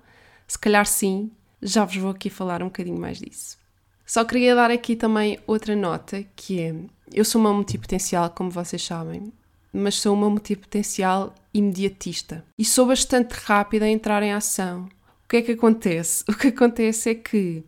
se 0.48 0.58
calhar 0.58 0.86
sim, 0.86 1.32
já 1.62 1.84
vos 1.84 1.98
vou 1.98 2.12
aqui 2.12 2.30
falar 2.30 2.62
um 2.64 2.68
bocadinho 2.68 3.00
mais 3.00 3.20
disso. 3.20 3.58
Só 4.06 4.24
queria 4.26 4.56
dar 4.56 4.72
aqui 4.72 4.96
também 4.96 5.40
outra 5.46 5.76
nota, 5.76 6.24
que 6.36 6.60
é, 6.60 6.76
eu 7.14 7.24
sou 7.24 7.40
uma 7.40 7.54
multipotencial, 7.54 8.30
como 8.30 8.50
vocês 8.50 8.84
sabem, 8.84 9.32
mas 9.74 9.96
sou 9.96 10.14
uma 10.14 10.30
multipotencial 10.30 11.34
imediatista 11.54 12.44
e 12.58 12.66
sou 12.66 12.88
bastante 12.88 13.32
rápida 13.32 13.86
a 13.86 13.90
entrar 13.90 14.24
em 14.24 14.34
ação. 14.34 14.90
O 15.26 15.28
que 15.30 15.38
é 15.38 15.42
que 15.42 15.52
acontece? 15.54 16.24
O 16.30 16.34
que 16.34 16.48
acontece 16.48 17.10
é 17.12 17.16
que 17.16 17.64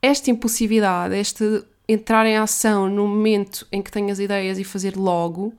esta 0.00 0.30
impulsividade, 0.30 1.16
este 1.16 1.64
entrar 1.88 2.26
em 2.26 2.36
ação 2.36 2.88
no 2.88 3.08
momento 3.08 3.66
em 3.72 3.80
que 3.80 3.90
tenho 3.90 4.10
as 4.10 4.18
ideias 4.18 4.58
e 4.58 4.64
fazer 4.64 4.96
logo, 4.96 5.54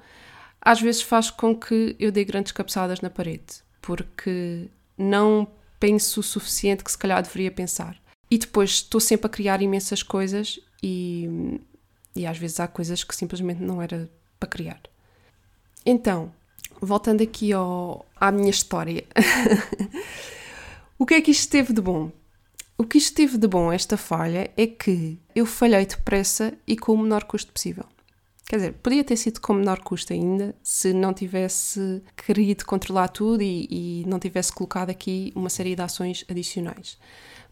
às 0.61 0.79
vezes 0.79 1.01
faz 1.01 1.31
com 1.31 1.55
que 1.55 1.95
eu 1.99 2.11
dê 2.11 2.23
grandes 2.23 2.51
cabeçadas 2.51 3.01
na 3.01 3.09
parede, 3.09 3.63
porque 3.81 4.67
não 4.97 5.47
penso 5.79 6.19
o 6.19 6.23
suficiente 6.23 6.83
que 6.83 6.91
se 6.91 6.97
calhar 6.97 7.23
deveria 7.23 7.49
pensar. 7.49 7.99
E 8.29 8.37
depois 8.37 8.71
estou 8.71 9.01
sempre 9.01 9.25
a 9.25 9.29
criar 9.29 9.61
imensas 9.61 10.03
coisas 10.03 10.59
e, 10.83 11.59
e 12.15 12.27
às 12.27 12.37
vezes 12.37 12.59
há 12.59 12.67
coisas 12.67 13.03
que 13.03 13.15
simplesmente 13.15 13.61
não 13.61 13.81
era 13.81 14.09
para 14.39 14.49
criar. 14.49 14.81
Então, 15.85 16.31
voltando 16.81 17.21
aqui 17.21 17.53
ao, 17.53 18.05
à 18.15 18.31
minha 18.31 18.49
história, 18.49 19.05
o 20.97 21.05
que 21.05 21.15
é 21.15 21.21
que 21.21 21.31
isto 21.31 21.49
teve 21.49 21.73
de 21.73 21.81
bom? 21.81 22.11
O 22.77 22.85
que 22.85 22.97
isto 22.97 23.13
teve 23.15 23.37
de 23.37 23.47
bom, 23.47 23.71
esta 23.71 23.97
falha, 23.97 24.49
é 24.55 24.65
que 24.65 25.19
eu 25.35 25.45
falhei 25.45 25.85
depressa 25.85 26.53
e 26.65 26.77
com 26.77 26.93
o 26.93 26.97
menor 26.97 27.25
custo 27.25 27.51
possível. 27.51 27.85
Quer 28.47 28.55
dizer, 28.55 28.73
podia 28.81 29.03
ter 29.03 29.15
sido 29.15 29.39
com 29.41 29.53
menor 29.53 29.79
custo 29.81 30.11
ainda 30.11 30.55
se 30.63 30.91
não 30.91 31.13
tivesse 31.13 32.01
querido 32.17 32.65
controlar 32.65 33.09
tudo 33.09 33.43
e, 33.43 33.67
e, 33.69 34.05
não 34.07 34.17
tivesse 34.17 34.51
colocado 34.51 34.89
aqui 34.89 35.31
uma 35.35 35.49
série 35.49 35.75
de 35.75 35.81
ações 35.83 36.25
adicionais. 36.27 36.97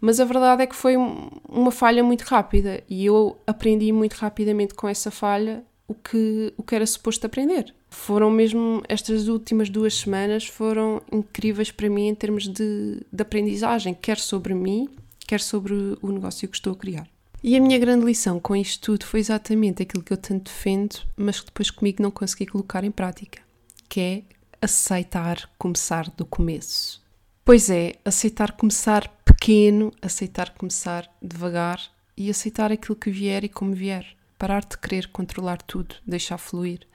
Mas 0.01 0.19
a 0.19 0.25
verdade 0.25 0.63
é 0.63 0.65
que 0.65 0.75
foi 0.75 0.96
uma 0.98 1.72
falha 1.72 2.03
muito 2.03 2.24
rápida 2.24 2.84
e 2.89 3.05
eu 3.05 3.38
aprendi 3.46 3.91
muito 3.91 4.13
rapidamente 4.13 4.74
com 4.74 4.88
essa 4.88 5.12
falha 5.12 5.63
o 5.88 5.94
que, 5.94 6.53
o 6.58 6.63
que 6.63 6.75
era 6.75 6.86
suposto 6.86 7.25
aprender. 7.25 7.74
Foram 7.89 8.29
mesmo, 8.29 8.84
estas 8.89 9.27
últimas 9.27 9.70
duas 9.70 9.96
semanas 9.96 10.46
foram 10.46 11.01
incríveis 11.12 11.72
para 11.72 11.89
mim 11.89 12.08
em 12.08 12.15
termos 12.15 12.48
de, 12.48 13.01
de 13.12 13.22
aprendizagem, 13.22 13.94
quer 13.94 14.17
sobre 14.17 14.53
mim, 14.53 14.89
quer 15.25 15.39
sobre 15.39 15.74
o 16.01 16.12
negócio 16.12 16.48
que 16.48 16.58
estou 16.58 16.74
a 16.74 16.75
criar. 16.75 17.08
E 17.44 17.56
a 17.56 17.62
minha 17.62 17.77
grande 17.77 18.06
lição 18.06 18.39
com 18.39 18.56
isto 18.56 18.82
tudo 18.82 19.06
foi 19.06 19.20
exatamente 19.20 19.84
aquilo 19.84 20.03
que 20.03 20.12
eu 20.12 20.17
tanto 20.17 20.51
defendo, 20.51 20.98
mas 21.15 21.39
que 21.39 21.46
depois 21.46 21.70
comigo 21.70 22.01
não 22.01 22.12
consegui 22.12 22.48
colocar 22.48 22.84
em 22.84 22.91
prática, 22.91 23.41
que 23.88 24.01
é 24.01 24.24
aceitar 24.62 25.50
começar 25.58 26.10
do 26.17 26.25
começo. 26.25 27.01
Pois 27.46 27.70
é, 27.70 27.94
aceitar 28.03 28.53
começar 28.53 29.08
pequeno, 29.24 29.94
aceitar 30.01 30.50
começar 30.56 31.10
devagar 31.22 31.79
e 32.17 32.29
aceitar 32.29 32.72
aquilo 32.72 32.96
que 32.96 33.12
vier 33.12 33.44
e 33.46 33.50
como 33.50 33.74
vier 33.74 34.16
parar 34.38 34.63
de 34.65 34.77
querer 34.77 35.08
controlar 35.08 35.62
tudo, 35.62 35.96
deixar 36.06 36.38
fluir. 36.38 36.88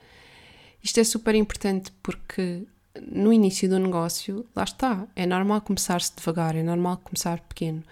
Isto 0.82 1.00
é 1.00 1.04
super 1.04 1.34
importante 1.34 1.92
porque 2.02 2.66
no 3.00 3.32
início 3.32 3.68
do 3.68 3.78
negócio, 3.78 4.46
lá 4.54 4.64
está, 4.64 5.06
é 5.16 5.26
normal 5.26 5.60
começar-se 5.60 6.12
devagar, 6.16 6.56
é 6.56 6.62
normal 6.62 6.98
começar 6.98 7.40
pequeno. 7.40 7.82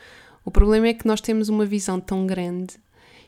O 0.45 0.50
problema 0.50 0.88
é 0.88 0.95
que 0.95 1.07
nós 1.07 1.21
temos 1.21 1.49
uma 1.49 1.64
visão 1.64 2.00
tão 2.00 2.26
grande 2.26 2.76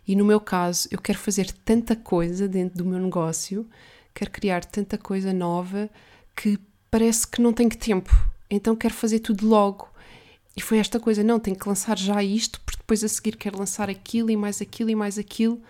e 0.07 0.17
no 0.17 0.25
meu 0.25 0.41
caso 0.41 0.89
eu 0.91 1.01
quero 1.01 1.19
fazer 1.19 1.51
tanta 1.65 1.95
coisa 1.95 2.49
dentro 2.49 2.79
do 2.79 2.85
meu 2.85 2.99
negócio, 2.99 3.69
quero 4.15 4.31
criar 4.31 4.65
tanta 4.65 4.99
coisa 4.99 5.33
nova 5.33 5.89
que 6.37 6.59
parece 6.91 7.27
que 7.27 7.41
não 7.41 7.53
tenho 7.53 7.71
tempo, 7.71 8.13
então 8.51 8.77
quero 8.77 8.95
fazer 8.95 9.21
tudo 9.21 9.47
logo. 9.47 9.89
E 10.55 10.61
foi 10.61 10.79
esta 10.79 11.01
coisa, 11.01 11.25
não, 11.25 11.41
tenho 11.41 11.57
que 11.57 11.67
lançar 11.67 11.97
já 11.97 12.23
isto, 12.23 12.61
porque 12.61 12.79
depois 12.79 13.03
a 13.03 13.09
seguir 13.09 13.37
quero 13.37 13.59
lançar 13.59 13.89
aquilo 13.89 14.31
e 14.31 14.37
mais 14.37 14.61
aquilo 14.61 14.91
e 14.91 14.95
mais 14.95 15.19
aquilo. 15.19 15.63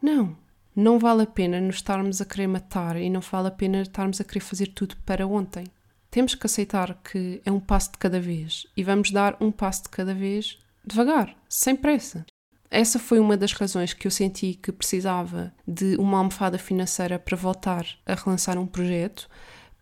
Não, 0.00 0.36
não 0.74 0.98
vale 0.98 1.22
a 1.22 1.26
pena 1.26 1.60
nos 1.60 1.76
estarmos 1.76 2.20
a 2.20 2.24
querer 2.24 2.46
matar 2.46 2.96
e 2.96 3.10
não 3.10 3.20
vale 3.20 3.48
a 3.48 3.50
pena 3.50 3.82
estarmos 3.82 4.20
a 4.20 4.24
querer 4.24 4.40
fazer 4.40 4.68
tudo 4.68 4.96
para 5.04 5.26
ontem. 5.26 5.64
Temos 6.10 6.34
que 6.34 6.46
aceitar 6.46 6.94
que 7.02 7.42
é 7.44 7.50
um 7.50 7.60
passo 7.60 7.92
de 7.92 7.98
cada 7.98 8.20
vez 8.20 8.66
e 8.76 8.82
vamos 8.82 9.10
dar 9.10 9.36
um 9.40 9.50
passo 9.50 9.82
de 9.84 9.88
cada 9.90 10.14
vez 10.14 10.58
devagar, 10.84 11.36
sem 11.48 11.76
pressa. 11.76 12.24
Essa 12.70 12.98
foi 12.98 13.18
uma 13.18 13.36
das 13.36 13.52
razões 13.52 13.92
que 13.92 14.06
eu 14.06 14.10
senti 14.10 14.54
que 14.54 14.70
precisava 14.70 15.52
de 15.66 15.96
uma 15.96 16.18
almofada 16.18 16.58
financeira 16.58 17.18
para 17.18 17.36
voltar 17.36 17.86
a 18.06 18.14
relançar 18.14 18.58
um 18.58 18.66
projeto, 18.66 19.28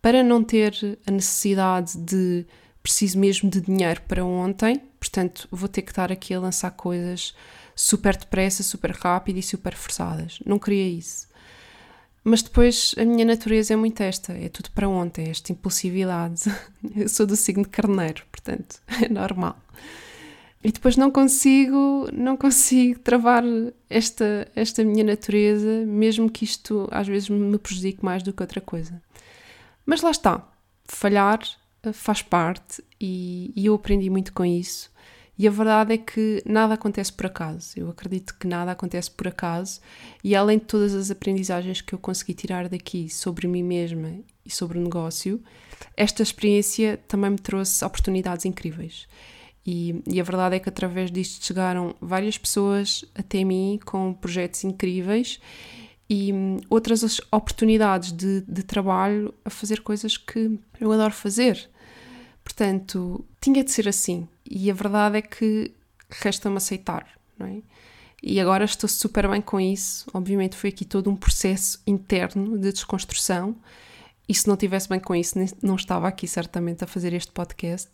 para 0.01 0.23
não 0.23 0.43
ter 0.43 0.73
a 1.05 1.11
necessidade 1.11 1.97
de 1.97 2.45
preciso 2.81 3.19
mesmo 3.19 3.49
de 3.49 3.59
dinheiro 3.59 4.01
para 4.07 4.23
ontem, 4.23 4.81
portanto, 4.99 5.47
vou 5.51 5.67
ter 5.67 5.81
que 5.81 5.91
estar 5.91 6.11
aqui 6.11 6.33
a 6.33 6.39
lançar 6.39 6.71
coisas 6.71 7.35
super 7.77 8.17
depressa, 8.17 8.63
super 8.63 8.91
rápido 8.91 9.37
e 9.37 9.43
super 9.43 9.75
forçadas. 9.75 10.39
Não 10.43 10.57
queria 10.57 10.89
isso. 10.89 11.27
Mas 12.23 12.41
depois 12.41 12.93
a 12.97 13.05
minha 13.05 13.23
natureza 13.23 13.73
é 13.73 13.77
muito 13.77 14.01
esta, 14.01 14.33
é 14.33 14.49
tudo 14.49 14.71
para 14.71 14.89
ontem, 14.89 15.29
esta 15.29 15.51
impulsividade. 15.51 16.51
Eu 16.93 17.07
sou 17.07 17.25
do 17.25 17.35
signo 17.35 17.63
de 17.63 17.69
carneiro, 17.69 18.23
portanto, 18.31 18.81
é 19.01 19.07
normal. 19.07 19.55
E 20.63 20.71
depois 20.71 20.97
não 20.97 21.11
consigo, 21.11 22.09
não 22.11 22.35
consigo 22.35 22.99
travar 22.99 23.43
esta, 23.89 24.51
esta 24.55 24.83
minha 24.83 25.03
natureza, 25.03 25.85
mesmo 25.85 26.29
que 26.29 26.43
isto 26.43 26.89
às 26.91 27.07
vezes 27.07 27.29
me 27.29 27.57
prejudique 27.59 28.03
mais 28.03 28.23
do 28.23 28.33
que 28.33 28.41
outra 28.41 28.59
coisa. 28.59 29.01
Mas 29.85 30.01
lá 30.01 30.11
está, 30.11 30.45
falhar 30.83 31.39
eh, 31.83 31.93
faz 31.93 32.21
parte 32.23 32.83
e, 32.99 33.53
e 33.55 33.67
eu 33.67 33.75
aprendi 33.75 34.09
muito 34.09 34.33
com 34.33 34.43
isso. 34.43 34.91
E 35.37 35.47
a 35.47 35.51
verdade 35.51 35.93
é 35.93 35.97
que 35.97 36.41
nada 36.45 36.73
acontece 36.73 37.13
por 37.13 37.27
acaso. 37.27 37.73
Eu 37.75 37.89
acredito 37.89 38.35
que 38.39 38.47
nada 38.47 38.71
acontece 38.71 39.11
por 39.11 39.27
acaso. 39.27 39.79
E 40.23 40.35
além 40.35 40.57
de 40.57 40.65
todas 40.65 40.95
as 40.95 41.11
aprendizagens 41.11 41.79
que 41.79 41.93
eu 41.93 41.99
consegui 41.99 42.33
tirar 42.33 42.67
daqui 42.67 43.07
sobre 43.07 43.47
mim 43.47 43.61
mesma 43.61 44.13
e 44.43 44.49
sobre 44.49 44.79
o 44.79 44.81
negócio, 44.81 45.41
esta 45.95 46.23
experiência 46.23 46.99
também 47.07 47.29
me 47.29 47.37
trouxe 47.37 47.85
oportunidades 47.85 48.45
incríveis. 48.45 49.07
E, 49.65 50.01
e, 50.07 50.19
a 50.19 50.23
verdade 50.23 50.55
é 50.55 50.59
que 50.59 50.69
através 50.69 51.11
disto 51.11 51.45
chegaram 51.45 51.93
várias 51.99 52.37
pessoas 52.37 53.03
até 53.13 53.43
mim 53.43 53.77
com 53.83 54.13
projetos 54.13 54.63
incríveis 54.63 55.41
e 56.09 56.31
hum, 56.31 56.61
outras 56.69 57.19
oportunidades 57.29 58.13
de, 58.13 58.41
de 58.47 58.63
trabalho 58.63 59.33
a 59.43 59.49
fazer 59.49 59.81
coisas 59.81 60.15
que 60.15 60.57
eu 60.79 60.89
adoro 60.91 61.13
fazer. 61.13 61.69
Portanto, 62.47 63.25
tinha 63.41 63.61
de 63.61 63.71
ser 63.71 63.89
assim. 63.89 64.25
E 64.49 64.71
a 64.71 64.73
verdade 64.73 65.17
é 65.17 65.21
que 65.21 65.69
resta-me 66.09 66.55
aceitar, 66.55 67.05
não 67.37 67.45
é? 67.45 67.57
E 68.23 68.39
agora 68.39 68.63
estou 68.63 68.87
super 68.87 69.27
bem 69.27 69.41
com 69.41 69.59
isso. 69.59 70.09
Obviamente 70.13 70.55
foi 70.55 70.69
aqui 70.69 70.85
todo 70.85 71.09
um 71.09 71.15
processo 71.15 71.81
interno 71.85 72.57
de 72.57 72.71
desconstrução. 72.71 73.53
E 74.29 74.33
se 74.33 74.47
não 74.47 74.53
estivesse 74.53 74.87
bem 74.87 74.97
com 74.97 75.13
isso, 75.13 75.37
não 75.61 75.75
estava 75.75 76.07
aqui 76.07 76.25
certamente 76.25 76.85
a 76.85 76.87
fazer 76.87 77.11
este 77.11 77.33
podcast. 77.33 77.89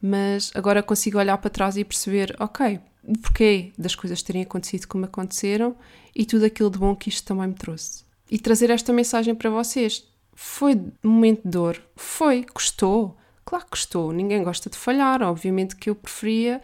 Mas 0.00 0.50
agora 0.54 0.82
consigo 0.82 1.18
olhar 1.18 1.36
para 1.36 1.50
trás 1.50 1.76
e 1.76 1.84
perceber, 1.84 2.34
ok, 2.40 2.80
o 3.04 3.18
porquê 3.18 3.70
das 3.76 3.94
coisas 3.94 4.22
terem 4.22 4.42
acontecido 4.42 4.86
como 4.86 5.04
aconteceram 5.04 5.76
e 6.16 6.24
tudo 6.24 6.46
aquilo 6.46 6.70
de 6.70 6.78
bom 6.78 6.96
que 6.96 7.10
isto 7.10 7.22
também 7.22 7.48
me 7.48 7.54
trouxe. 7.54 8.02
E 8.30 8.38
trazer 8.38 8.70
esta 8.70 8.94
mensagem 8.94 9.34
para 9.34 9.50
vocês. 9.50 10.06
Foi 10.32 10.74
um 11.04 11.10
momento 11.10 11.42
de 11.42 11.50
dor? 11.50 11.82
Foi, 11.94 12.44
custou 12.44 13.18
Claro 13.48 13.64
que 13.64 13.78
estou, 13.78 14.12
ninguém 14.12 14.44
gosta 14.44 14.68
de 14.68 14.76
falhar. 14.76 15.22
Obviamente 15.22 15.74
que 15.74 15.88
eu 15.88 15.94
preferia 15.94 16.60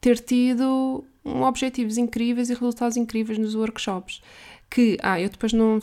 ter 0.00 0.18
tido 0.18 1.04
objetivos 1.22 1.96
incríveis 1.96 2.50
e 2.50 2.54
resultados 2.54 2.96
incríveis 2.96 3.38
nos 3.38 3.54
workshops. 3.54 4.20
Que, 4.68 4.98
ah, 5.00 5.20
eu 5.20 5.28
depois 5.28 5.52
não 5.52 5.78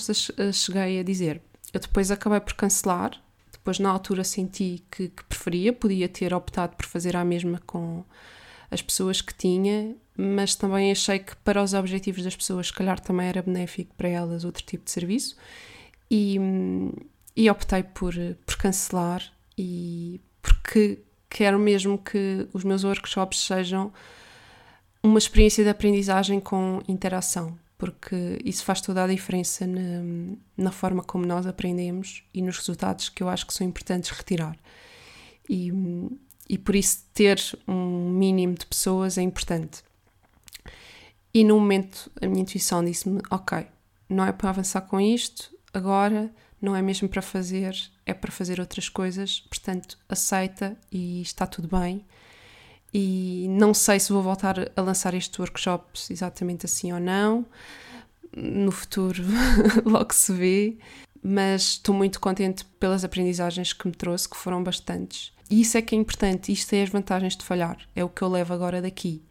cheguei 0.51 0.99
a 0.99 1.03
dizer. 1.03 1.41
Eu 1.71 1.79
depois 1.79 2.11
acabei 2.11 2.41
por 2.41 2.53
cancelar. 2.55 3.11
Depois, 3.49 3.79
na 3.79 3.91
altura, 3.91 4.25
senti 4.25 4.83
que, 4.91 5.07
que 5.07 5.23
preferia, 5.23 5.71
podia 5.71 6.09
ter 6.09 6.33
optado 6.33 6.75
por 6.75 6.85
fazer 6.85 7.15
a 7.15 7.23
mesma 7.23 7.61
com 7.65 8.03
as 8.69 8.81
pessoas 8.81 9.21
que 9.21 9.33
tinha 9.33 9.95
mas 10.17 10.53
também 10.53 10.91
achei 10.91 11.19
que 11.19 11.33
para 11.37 11.63
os 11.63 11.73
objetivos 11.73 12.23
das 12.25 12.35
pessoas, 12.35 12.67
se 12.67 12.73
calhar 12.73 12.99
também 12.99 13.27
era 13.27 13.41
benéfico 13.41 13.95
para 13.95 14.09
elas 14.09 14.43
outro 14.43 14.63
tipo 14.63 14.83
de 14.83 14.91
serviço. 14.91 15.37
E, 16.11 16.37
e 17.37 17.49
optei 17.49 17.83
por, 17.83 18.13
por 18.45 18.57
cancelar 18.57 19.23
e 19.57 20.19
porque 20.61 20.99
quero 21.29 21.57
mesmo 21.57 21.97
que 21.97 22.47
os 22.53 22.63
meus 22.63 22.83
workshops 22.83 23.39
sejam 23.39 23.91
uma 25.01 25.17
experiência 25.17 25.63
de 25.63 25.69
aprendizagem 25.69 26.39
com 26.39 26.81
interação, 26.87 27.57
porque 27.77 28.39
isso 28.45 28.63
faz 28.63 28.79
toda 28.81 29.03
a 29.03 29.07
diferença 29.07 29.65
na, 29.65 30.35
na 30.55 30.71
forma 30.71 31.03
como 31.03 31.25
nós 31.25 31.47
aprendemos 31.47 32.23
e 32.33 32.41
nos 32.41 32.57
resultados 32.57 33.09
que 33.09 33.23
eu 33.23 33.29
acho 33.29 33.47
que 33.47 33.53
são 33.53 33.65
importantes 33.65 34.11
retirar. 34.11 34.55
E, 35.49 35.71
e 36.47 36.57
por 36.57 36.75
isso 36.75 37.05
ter 37.13 37.41
um 37.67 38.09
mínimo 38.11 38.53
de 38.53 38.65
pessoas 38.65 39.17
é 39.17 39.21
importante. 39.21 39.83
E 41.33 41.43
no 41.43 41.59
momento 41.59 42.11
a 42.21 42.27
minha 42.27 42.41
intuição 42.41 42.85
disse-me: 42.85 43.21
Ok, 43.31 43.65
não 44.07 44.25
é 44.25 44.31
para 44.31 44.49
avançar 44.49 44.81
com 44.81 45.01
isto, 45.01 45.49
agora 45.73 46.31
não 46.61 46.75
é 46.75 46.81
mesmo 46.81 47.09
para 47.09 47.21
fazer, 47.21 47.75
é 48.05 48.13
para 48.13 48.31
fazer 48.31 48.59
outras 48.59 48.87
coisas, 48.87 49.39
portanto, 49.49 49.97
aceita 50.07 50.77
e 50.91 51.21
está 51.21 51.47
tudo 51.47 51.67
bem. 51.67 52.05
E 52.93 53.47
não 53.49 53.73
sei 53.73 53.99
se 53.99 54.11
vou 54.11 54.21
voltar 54.21 54.55
a 54.75 54.81
lançar 54.81 55.13
estes 55.13 55.39
workshops 55.39 56.11
exatamente 56.11 56.65
assim 56.65 56.91
ou 56.91 56.99
não. 56.99 57.45
No 58.35 58.71
futuro 58.71 59.23
logo 59.85 60.13
se 60.13 60.31
vê, 60.33 60.77
mas 61.23 61.61
estou 61.61 61.95
muito 61.95 62.19
contente 62.19 62.65
pelas 62.79 63.03
aprendizagens 63.03 63.73
que 63.73 63.87
me 63.87 63.93
trouxe, 63.93 64.29
que 64.29 64.37
foram 64.37 64.63
bastantes. 64.63 65.33
E 65.49 65.61
isso 65.61 65.77
é 65.77 65.81
que 65.81 65.95
é 65.95 65.97
importante, 65.97 66.51
isto 66.51 66.73
é 66.73 66.83
as 66.83 66.89
vantagens 66.89 67.35
de 67.35 67.43
falhar, 67.43 67.77
é 67.95 68.03
o 68.03 68.09
que 68.09 68.21
eu 68.21 68.29
levo 68.29 68.53
agora 68.53 68.81
daqui. 68.81 69.21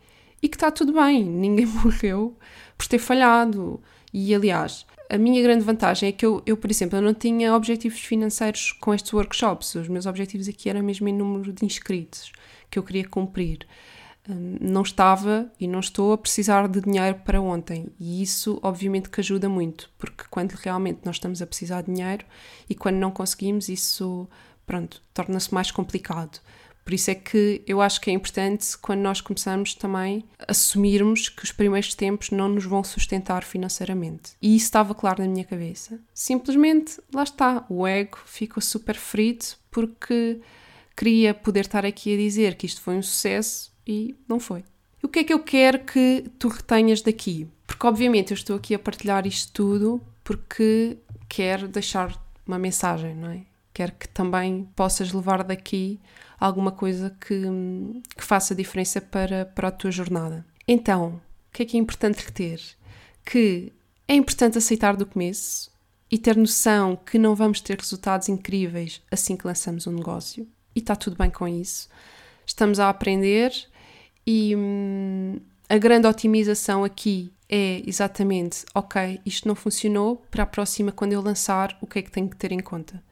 E 0.43 0.49
que 0.49 0.57
está 0.57 0.71
tudo 0.71 0.93
bem, 0.93 1.25
ninguém 1.25 1.67
morreu 1.85 2.37
por 2.77 2.87
ter 2.87 2.99
falhado. 2.99 3.81
E 4.13 4.35
aliás, 4.35 4.87
a 5.11 5.19
minha 5.19 5.43
grande 5.43 5.65
vantagem 5.65 6.09
é 6.09 6.13
que 6.13 6.25
eu, 6.25 6.41
eu, 6.47 6.57
por 6.57 6.71
exemplo, 6.71 6.97
eu 6.97 7.03
não 7.03 7.13
tinha 7.13 7.55
objetivos 7.55 7.99
financeiros 8.01 8.71
com 8.73 8.95
estes 8.95 9.13
workshops. 9.13 9.75
Os 9.75 9.89
meus 9.89 10.07
objetivos 10.07 10.49
aqui 10.49 10.71
eram 10.71 10.83
mesmo 10.83 11.09
em 11.09 11.13
número 11.13 11.53
de 11.53 11.65
inscritos 11.65 12.31
que 12.71 12.79
eu 12.79 12.83
queria 12.85 13.07
cumprir. 13.09 13.67
Hum, 14.29 14.57
não 14.61 14.83
estava 14.83 15.51
e 15.59 15.67
não 15.67 15.81
estou 15.81 16.13
a 16.13 16.19
precisar 16.19 16.69
de 16.69 16.81
dinheiro 16.81 17.19
para 17.25 17.41
ontem. 17.41 17.89
E 17.99 18.23
isso, 18.23 18.61
obviamente, 18.63 19.11
que 19.11 19.21
ajuda 19.21 19.49
muito, 19.49 19.91
porque 19.99 20.25
quando 20.31 20.53
realmente 20.53 21.01
nós 21.05 21.17
estamos 21.17 21.43
a 21.43 21.47
precisar 21.47 21.83
de 21.83 21.93
dinheiro 21.93 22.25
e 22.69 22.75
quando 22.77 22.97
não 22.97 23.11
conseguimos, 23.11 23.69
isso, 23.69 24.29
pronto, 24.65 25.03
torna-se 25.13 25.53
mais 25.53 25.73
complicado. 25.73 26.39
Por 26.85 26.95
isso 26.95 27.11
é 27.11 27.15
que 27.15 27.63
eu 27.67 27.81
acho 27.81 28.01
que 28.01 28.11
é 28.11 28.13
importante 28.13 28.77
quando 28.79 29.01
nós 29.01 29.21
começamos 29.21 29.75
também 29.75 30.25
assumirmos 30.49 31.29
que 31.29 31.45
os 31.45 31.53
primeiros 31.53 31.95
tempos 31.95 32.31
não 32.31 32.49
nos 32.49 32.65
vão 32.65 32.83
sustentar 32.83 33.45
financeiramente. 33.45 34.33
E 34.43 34.57
isso 34.57 34.65
estava 34.65 34.95
claro 34.95 35.23
na 35.23 35.29
minha 35.29 35.45
cabeça. 35.45 36.01
Simplesmente, 36.13 37.01
lá 37.15 37.23
está, 37.23 37.65
o 37.69 37.87
ego 37.87 38.19
ficou 38.25 38.63
super 38.63 38.97
ferido 38.97 39.45
porque 39.71 40.41
queria 40.97 41.33
poder 41.33 41.61
estar 41.61 41.87
aqui 41.87 42.15
a 42.15 42.17
dizer 42.17 42.57
que 42.57 42.67
isto 42.67 42.81
foi 42.81 42.97
um 42.97 43.03
sucesso 43.03 43.73
e 43.87 44.15
não 44.29 44.41
foi. 44.41 44.65
E 45.03 45.07
o 45.07 45.09
que 45.09 45.21
é 45.21 45.25
que 45.25 45.33
eu 45.33 45.41
quero 45.41 45.79
que 45.81 46.25
tu 46.39 46.49
retenhas 46.49 47.01
daqui? 47.01 47.49
Porque 47.67 47.87
obviamente 47.87 48.33
eu 48.33 48.35
estou 48.35 48.57
aqui 48.57 48.75
a 48.75 48.79
partilhar 48.79 49.27
isto 49.27 49.53
tudo 49.53 50.01
porque 50.23 50.99
quero 51.29 51.69
deixar 51.69 52.15
uma 52.47 52.59
mensagem, 52.59 53.15
não 53.15 53.31
é? 53.31 53.43
Quero 53.73 53.93
que 53.93 54.09
também 54.09 54.69
possas 54.75 55.13
levar 55.13 55.45
daqui 55.45 56.01
alguma 56.39 56.73
coisa 56.73 57.15
que, 57.21 57.43
que 58.17 58.25
faça 58.25 58.55
diferença 58.55 59.01
para, 59.01 59.45
para 59.45 59.69
a 59.69 59.73
tua 59.73 59.91
jornada. 59.91 60.45
Então, 60.67 61.21
o 61.49 61.53
que 61.53 61.63
é 61.63 61.67
que 61.67 61.77
é 61.77 61.81
importante 61.81 62.25
reter? 62.25 62.61
Que 63.25 63.73
é 64.09 64.15
importante 64.15 64.59
aceitar 64.59 64.97
do 64.97 65.07
começo 65.07 65.71
e 66.11 66.19
ter 66.19 66.37
noção 66.37 66.97
que 66.97 67.19
não 67.19 67.35
vamos 67.35 67.61
ter 67.61 67.79
resultados 67.79 68.29
incríveis 68.29 69.01
assim 69.11 69.37
que 69.37 69.47
lançamos 69.47 69.87
um 69.87 69.93
negócio. 69.93 70.49
E 70.75 70.81
está 70.81 70.97
tudo 70.97 71.17
bem 71.17 71.31
com 71.31 71.47
isso. 71.47 71.89
Estamos 72.47 72.81
a 72.81 72.89
aprender 72.89 73.53
e 74.27 74.55
hum, 74.57 75.39
a 75.69 75.79
grande 75.79 76.07
otimização 76.07 76.83
aqui 76.85 77.33
é 77.49 77.83
exatamente: 77.87 78.65
ok, 78.75 79.21
isto 79.25 79.47
não 79.47 79.55
funcionou, 79.55 80.17
para 80.31 80.43
a 80.45 80.47
próxima, 80.47 80.93
quando 80.93 81.13
eu 81.13 81.21
lançar, 81.21 81.77
o 81.81 81.87
que 81.87 81.99
é 81.99 82.03
que 82.03 82.11
tenho 82.11 82.29
que 82.29 82.37
ter 82.37 82.53
em 82.53 82.61
conta? 82.61 83.03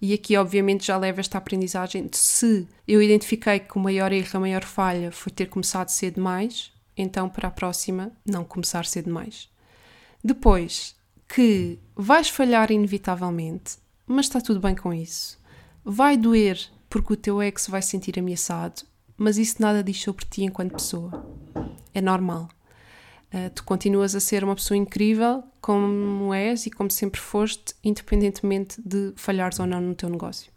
E 0.00 0.14
aqui, 0.14 0.36
obviamente, 0.36 0.86
já 0.86 0.96
leva 0.96 1.20
esta 1.20 1.38
aprendizagem 1.38 2.06
de 2.06 2.16
se 2.16 2.68
eu 2.86 3.02
identifiquei 3.02 3.58
que 3.58 3.76
o 3.76 3.80
maior 3.80 4.12
erro, 4.12 4.28
a 4.34 4.40
maior 4.40 4.64
falha 4.64 5.10
foi 5.10 5.32
ter 5.32 5.46
começado 5.46 5.88
cedo 5.88 6.14
demais, 6.14 6.72
então 6.96 7.28
para 7.28 7.48
a 7.48 7.50
próxima, 7.50 8.12
não 8.24 8.44
começar 8.44 8.86
cedo 8.86 9.06
demais. 9.06 9.48
Depois, 10.22 10.94
que 11.28 11.78
vais 11.96 12.28
falhar 12.28 12.70
inevitavelmente, 12.70 13.76
mas 14.06 14.26
está 14.26 14.40
tudo 14.40 14.60
bem 14.60 14.74
com 14.74 14.94
isso. 14.94 15.38
Vai 15.84 16.16
doer 16.16 16.58
porque 16.88 17.12
o 17.12 17.16
teu 17.16 17.42
ex 17.42 17.66
vai 17.66 17.82
sentir 17.82 18.18
ameaçado, 18.18 18.82
mas 19.16 19.36
isso 19.36 19.60
nada 19.60 19.82
diz 19.82 20.00
sobre 20.00 20.24
ti 20.24 20.44
enquanto 20.44 20.72
pessoa. 20.72 21.26
É 21.92 22.00
normal. 22.00 22.48
Uh, 23.32 23.50
tu 23.54 23.62
continuas 23.62 24.14
a 24.14 24.20
ser 24.20 24.42
uma 24.42 24.54
pessoa 24.54 24.76
incrível 24.76 25.44
como 25.60 26.32
és 26.32 26.64
e 26.64 26.70
como 26.70 26.90
sempre 26.90 27.20
foste, 27.20 27.74
independentemente 27.84 28.80
de 28.80 29.12
falhares 29.16 29.60
ou 29.60 29.66
não 29.66 29.82
no 29.82 29.94
teu 29.94 30.08
negócio. 30.08 30.50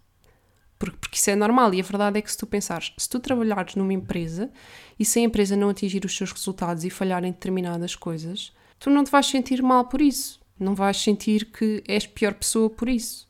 Porque, 0.80 0.98
porque 0.98 1.18
isso 1.18 1.30
é 1.30 1.36
normal 1.36 1.74
e 1.74 1.82
a 1.82 1.84
verdade 1.84 2.18
é 2.18 2.22
que 2.22 2.32
se 2.32 2.38
tu 2.38 2.48
pensares, 2.48 2.94
se 2.98 3.10
tu 3.10 3.20
trabalhares 3.20 3.76
numa 3.76 3.94
empresa 3.94 4.50
e 4.98 5.04
se 5.04 5.20
a 5.20 5.22
empresa 5.22 5.56
não 5.56 5.70
atingir 5.70 6.06
os 6.06 6.16
seus 6.16 6.32
resultados 6.32 6.86
e 6.86 6.90
falhar 6.90 7.24
em 7.26 7.32
determinadas 7.32 7.94
coisas, 7.94 8.54
tu 8.80 8.90
não 8.90 9.04
te 9.04 9.12
vais 9.12 9.26
sentir 9.26 9.62
mal 9.62 9.86
por 9.86 10.02
isso. 10.02 10.40
Não 10.58 10.74
vais 10.74 10.96
sentir 10.96 11.52
que 11.52 11.84
és 11.88 12.08
pior 12.08 12.34
pessoa 12.34 12.70
por 12.70 12.88
isso. 12.88 13.30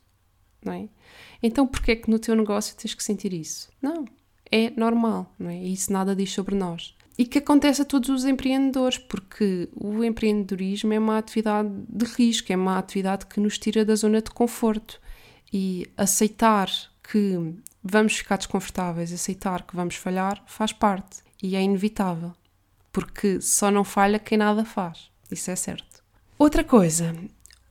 Não 0.64 0.72
é? 0.72 0.88
Então 1.42 1.66
porquê 1.66 1.92
é 1.92 1.96
que 1.96 2.08
no 2.08 2.18
teu 2.18 2.36
negócio 2.36 2.76
tens 2.76 2.94
que 2.94 3.02
sentir 3.02 3.32
isso? 3.32 3.68
Não. 3.82 4.04
É 4.50 4.70
normal, 4.70 5.34
não 5.38 5.50
é? 5.50 5.56
Isso 5.56 5.92
nada 5.92 6.14
diz 6.14 6.30
sobre 6.30 6.54
nós 6.54 6.94
e 7.16 7.26
que 7.26 7.38
acontece 7.38 7.82
a 7.82 7.84
todos 7.84 8.08
os 8.08 8.24
empreendedores, 8.24 8.98
porque 8.98 9.68
o 9.74 10.02
empreendedorismo 10.02 10.92
é 10.92 10.98
uma 10.98 11.18
atividade 11.18 11.68
de 11.88 12.06
risco, 12.06 12.52
é 12.52 12.56
uma 12.56 12.78
atividade 12.78 13.26
que 13.26 13.38
nos 13.38 13.58
tira 13.58 13.84
da 13.84 13.94
zona 13.94 14.22
de 14.22 14.30
conforto. 14.30 15.00
E 15.52 15.86
aceitar 15.98 16.70
que 17.02 17.54
vamos 17.84 18.16
ficar 18.16 18.38
desconfortáveis, 18.38 19.12
aceitar 19.12 19.66
que 19.66 19.76
vamos 19.76 19.96
falhar, 19.96 20.42
faz 20.46 20.72
parte. 20.72 21.20
E 21.42 21.54
é 21.54 21.60
inevitável, 21.60 22.32
porque 22.90 23.40
só 23.40 23.70
não 23.70 23.84
falha 23.84 24.18
quem 24.18 24.38
nada 24.38 24.64
faz. 24.64 25.10
Isso 25.30 25.50
é 25.50 25.56
certo. 25.56 26.02
Outra 26.38 26.64
coisa, 26.64 27.14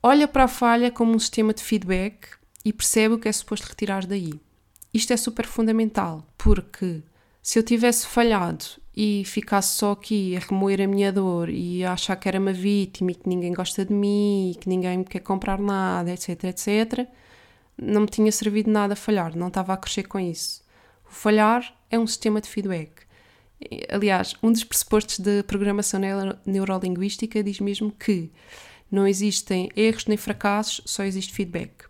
olha 0.03 0.27
para 0.27 0.43
a 0.43 0.47
falha 0.47 0.91
como 0.91 1.15
um 1.15 1.19
sistema 1.19 1.53
de 1.53 1.63
feedback 1.63 2.27
e 2.63 2.71
percebe 2.71 3.15
o 3.15 3.19
que 3.19 3.27
é 3.27 3.31
suposto 3.31 3.67
retirar 3.67 4.05
daí. 4.05 4.39
Isto 4.93 5.13
é 5.13 5.17
super 5.17 5.47
fundamental, 5.47 6.23
porque 6.37 7.01
se 7.41 7.57
eu 7.57 7.63
tivesse 7.63 8.05
falhado 8.05 8.65
e 8.95 9.23
ficasse 9.25 9.77
só 9.77 9.91
aqui 9.91 10.35
a 10.35 10.39
remoer 10.39 10.81
a 10.81 10.87
minha 10.87 11.11
dor 11.11 11.49
e 11.49 11.83
a 11.83 11.93
achar 11.93 12.15
que 12.15 12.27
era 12.27 12.39
uma 12.39 12.53
vítima 12.53 13.11
e 13.11 13.15
que 13.15 13.27
ninguém 13.29 13.53
gosta 13.53 13.85
de 13.85 13.93
mim 13.93 14.51
e 14.51 14.55
que 14.55 14.67
ninguém 14.67 14.99
me 14.99 15.05
quer 15.05 15.21
comprar 15.21 15.59
nada, 15.59 16.11
etc, 16.11 16.43
etc, 16.45 17.07
não 17.77 18.01
me 18.01 18.07
tinha 18.07 18.31
servido 18.31 18.69
nada 18.69 18.95
falhar, 18.95 19.35
não 19.35 19.47
estava 19.47 19.73
a 19.73 19.77
crescer 19.77 20.03
com 20.03 20.19
isso. 20.19 20.61
O 21.05 21.11
falhar 21.11 21.73
é 21.89 21.97
um 21.97 22.05
sistema 22.05 22.41
de 22.41 22.49
feedback. 22.49 22.91
Aliás, 23.89 24.35
um 24.41 24.51
dos 24.51 24.63
pressupostos 24.63 25.19
de 25.19 25.43
programação 25.43 25.99
neurolinguística 26.45 27.43
diz 27.43 27.59
mesmo 27.59 27.91
que 27.91 28.31
não 28.91 29.07
existem 29.07 29.69
erros 29.75 30.05
nem 30.05 30.17
fracassos, 30.17 30.81
só 30.85 31.03
existe 31.03 31.33
feedback. 31.33 31.85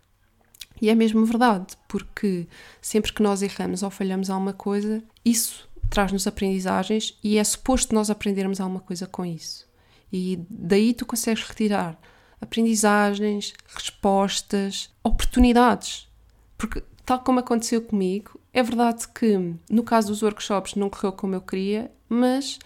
E 0.80 0.90
é 0.90 0.94
mesmo 0.94 1.24
verdade, 1.24 1.76
porque 1.88 2.46
sempre 2.80 3.12
que 3.12 3.22
nós 3.22 3.42
erramos 3.42 3.82
ou 3.82 3.90
falhamos 3.90 4.28
alguma 4.28 4.52
coisa, 4.52 5.02
isso 5.24 5.68
traz-nos 5.92 6.26
aprendizagens 6.26 7.18
e 7.22 7.36
é 7.36 7.44
suposto 7.44 7.94
nós 7.94 8.08
aprendermos 8.08 8.62
alguma 8.62 8.80
coisa 8.80 9.06
com 9.06 9.26
isso. 9.26 9.68
E 10.10 10.40
daí 10.48 10.94
tu 10.94 11.04
consegues 11.04 11.44
retirar 11.44 12.00
aprendizagens, 12.40 13.52
respostas, 13.68 14.88
oportunidades. 15.04 16.08
Porque, 16.56 16.82
tal 17.04 17.18
como 17.18 17.40
aconteceu 17.40 17.82
comigo, 17.82 18.40
é 18.54 18.62
verdade 18.62 19.06
que 19.06 19.54
no 19.68 19.82
caso 19.82 20.08
dos 20.08 20.22
workshops 20.22 20.76
não 20.76 20.88
correu 20.88 21.12
como 21.12 21.34
eu 21.34 21.42
queria, 21.42 21.92
mas 22.08 22.58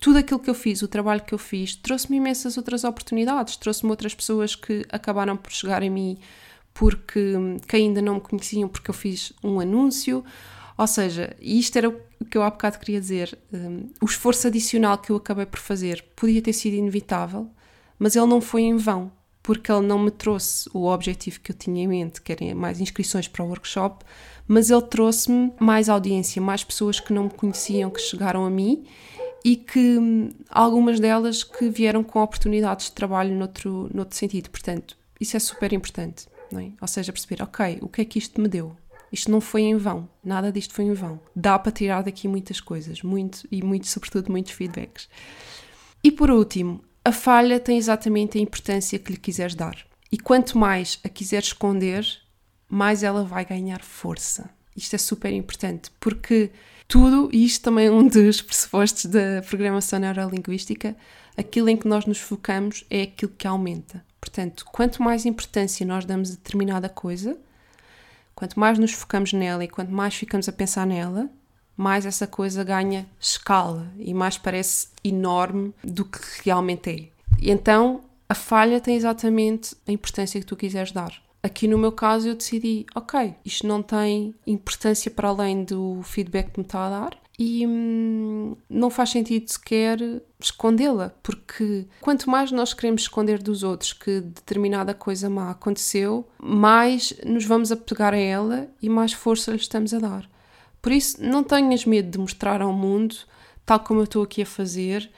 tudo 0.00 0.18
aquilo 0.18 0.40
que 0.40 0.48
eu 0.48 0.54
fiz, 0.54 0.80
o 0.80 0.88
trabalho 0.88 1.22
que 1.22 1.34
eu 1.34 1.38
fiz, 1.38 1.76
trouxe-me 1.76 2.16
imensas 2.16 2.56
outras 2.56 2.84
oportunidades, 2.84 3.56
trouxe-me 3.58 3.90
outras 3.90 4.14
pessoas 4.14 4.54
que 4.56 4.86
acabaram 4.88 5.36
por 5.36 5.52
chegar 5.52 5.82
a 5.82 5.90
mim 5.90 6.18
porque 6.72 7.34
que 7.68 7.76
ainda 7.76 8.00
não 8.00 8.14
me 8.14 8.20
conheciam 8.22 8.66
porque 8.66 8.88
eu 8.88 8.94
fiz 8.94 9.34
um 9.44 9.60
anúncio 9.60 10.24
ou 10.76 10.86
seja, 10.86 11.36
isto 11.40 11.76
era 11.76 11.88
o 11.88 12.00
que 12.24 12.36
eu 12.36 12.42
há 12.42 12.50
bocado 12.50 12.78
queria 12.78 13.00
dizer. 13.00 13.38
Um, 13.52 13.88
o 14.00 14.06
esforço 14.06 14.46
adicional 14.46 14.98
que 14.98 15.10
eu 15.10 15.16
acabei 15.16 15.46
por 15.46 15.58
fazer 15.58 16.04
podia 16.16 16.42
ter 16.42 16.52
sido 16.52 16.74
inevitável, 16.74 17.48
mas 17.98 18.16
ele 18.16 18.26
não 18.26 18.40
foi 18.40 18.62
em 18.62 18.76
vão, 18.76 19.10
porque 19.42 19.70
ele 19.70 19.86
não 19.86 19.98
me 19.98 20.10
trouxe 20.10 20.68
o 20.72 20.86
objetivo 20.86 21.40
que 21.40 21.52
eu 21.52 21.56
tinha 21.56 21.82
em 21.82 21.88
mente, 21.88 22.20
que 22.20 22.32
eram 22.32 22.54
mais 22.54 22.80
inscrições 22.80 23.28
para 23.28 23.44
o 23.44 23.48
workshop, 23.48 24.04
mas 24.46 24.70
ele 24.70 24.82
trouxe-me 24.82 25.52
mais 25.58 25.88
audiência, 25.88 26.40
mais 26.40 26.64
pessoas 26.64 27.00
que 27.00 27.12
não 27.12 27.24
me 27.24 27.30
conheciam 27.30 27.90
que 27.90 28.00
chegaram 28.00 28.44
a 28.44 28.50
mim 28.50 28.84
e 29.44 29.56
que 29.56 29.98
hum, 29.98 30.30
algumas 30.48 31.00
delas 31.00 31.42
que 31.42 31.68
vieram 31.68 32.04
com 32.04 32.20
oportunidades 32.20 32.86
de 32.86 32.92
trabalho 32.92 33.34
noutro, 33.34 33.90
noutro 33.92 34.16
sentido. 34.16 34.50
Portanto, 34.50 34.96
isso 35.20 35.36
é 35.36 35.40
super 35.40 35.72
importante, 35.72 36.26
é? 36.52 36.70
Ou 36.80 36.88
seja, 36.88 37.12
perceber, 37.12 37.42
ok, 37.42 37.78
o 37.80 37.88
que 37.88 38.02
é 38.02 38.04
que 38.04 38.18
isto 38.18 38.40
me 38.40 38.48
deu? 38.48 38.76
Isto 39.12 39.30
não 39.30 39.40
foi 39.40 39.62
em 39.62 39.76
vão, 39.76 40.08
nada 40.24 40.50
disto 40.50 40.72
foi 40.72 40.86
em 40.86 40.94
vão. 40.94 41.20
Dá 41.36 41.58
para 41.58 41.70
tirar 41.70 42.02
daqui 42.02 42.26
muitas 42.26 42.60
coisas, 42.60 43.02
muito 43.02 43.46
e 43.50 43.62
muito, 43.62 43.86
sobretudo, 43.86 44.32
muitos 44.32 44.52
feedbacks. 44.52 45.08
E 46.02 46.10
por 46.10 46.30
último, 46.30 46.82
a 47.04 47.12
falha 47.12 47.60
tem 47.60 47.76
exatamente 47.76 48.38
a 48.38 48.40
importância 48.40 48.98
que 48.98 49.12
lhe 49.12 49.18
quiseres 49.18 49.54
dar. 49.54 49.76
E 50.10 50.18
quanto 50.18 50.56
mais 50.56 50.98
a 51.04 51.08
quiseres 51.08 51.48
esconder, 51.48 52.06
mais 52.68 53.02
ela 53.02 53.24
vai 53.24 53.44
ganhar 53.44 53.82
força. 53.82 54.48
Isto 54.74 54.94
é 54.94 54.98
super 54.98 55.32
importante, 55.32 55.90
porque 56.00 56.50
tudo, 56.88 57.28
e 57.32 57.44
isto 57.44 57.64
também 57.64 57.86
é 57.86 57.90
um 57.90 58.06
dos 58.08 58.40
pressupostos 58.40 59.06
da 59.06 59.42
programação 59.46 59.98
neurolinguística, 59.98 60.96
aquilo 61.36 61.68
em 61.68 61.76
que 61.76 61.86
nós 61.86 62.06
nos 62.06 62.18
focamos 62.18 62.84
é 62.88 63.02
aquilo 63.02 63.32
que 63.36 63.46
aumenta. 63.46 64.04
Portanto, 64.20 64.64
quanto 64.72 65.02
mais 65.02 65.26
importância 65.26 65.84
nós 65.84 66.04
damos 66.04 66.30
a 66.30 66.34
determinada 66.34 66.88
coisa, 66.88 67.38
quanto 68.42 68.58
mais 68.58 68.76
nos 68.76 68.90
focamos 68.90 69.32
nela 69.32 69.62
e 69.62 69.68
quanto 69.68 69.92
mais 69.92 70.16
ficamos 70.16 70.48
a 70.48 70.52
pensar 70.52 70.84
nela, 70.84 71.30
mais 71.76 72.04
essa 72.04 72.26
coisa 72.26 72.64
ganha 72.64 73.06
escala 73.20 73.86
e 73.96 74.12
mais 74.12 74.36
parece 74.36 74.88
enorme 75.04 75.72
do 75.84 76.04
que 76.04 76.18
realmente 76.42 76.90
é. 76.90 77.08
E 77.40 77.52
então 77.52 78.00
a 78.28 78.34
falha 78.34 78.80
tem 78.80 78.96
exatamente 78.96 79.76
a 79.86 79.92
importância 79.92 80.40
que 80.40 80.46
tu 80.46 80.56
quiseres 80.56 80.90
dar. 80.90 81.12
Aqui 81.40 81.68
no 81.68 81.78
meu 81.78 81.92
caso 81.92 82.26
eu 82.26 82.34
decidi, 82.34 82.84
ok, 82.96 83.32
isto 83.44 83.64
não 83.64 83.80
tem 83.80 84.34
importância 84.44 85.08
para 85.08 85.28
além 85.28 85.62
do 85.62 86.02
feedback 86.02 86.50
que 86.50 86.58
me 86.58 86.66
está 86.66 86.88
a 86.88 86.90
dar 86.90 87.18
e 87.38 87.66
hum, 87.66 88.56
não 88.68 88.90
faz 88.90 89.10
sentido 89.10 89.50
sequer 89.50 89.98
escondê-la, 90.38 91.12
porque 91.22 91.86
quanto 92.00 92.28
mais 92.28 92.52
nós 92.52 92.74
queremos 92.74 93.02
esconder 93.02 93.42
dos 93.42 93.62
outros 93.62 93.92
que 93.92 94.20
determinada 94.20 94.92
coisa 94.92 95.30
má 95.30 95.50
aconteceu, 95.50 96.28
mais 96.38 97.14
nos 97.24 97.44
vamos 97.44 97.72
apegar 97.72 98.12
a 98.12 98.18
ela 98.18 98.68
e 98.80 98.88
mais 98.88 99.12
força 99.12 99.50
lhe 99.50 99.56
estamos 99.56 99.94
a 99.94 99.98
dar. 99.98 100.30
Por 100.80 100.92
isso, 100.92 101.22
não 101.22 101.42
tenhas 101.42 101.86
medo 101.86 102.10
de 102.10 102.18
mostrar 102.18 102.60
ao 102.60 102.72
mundo, 102.72 103.14
tal 103.64 103.80
como 103.80 104.00
eu 104.00 104.04
estou 104.04 104.22
aqui 104.22 104.42
a 104.42 104.46
fazer, 104.46 105.10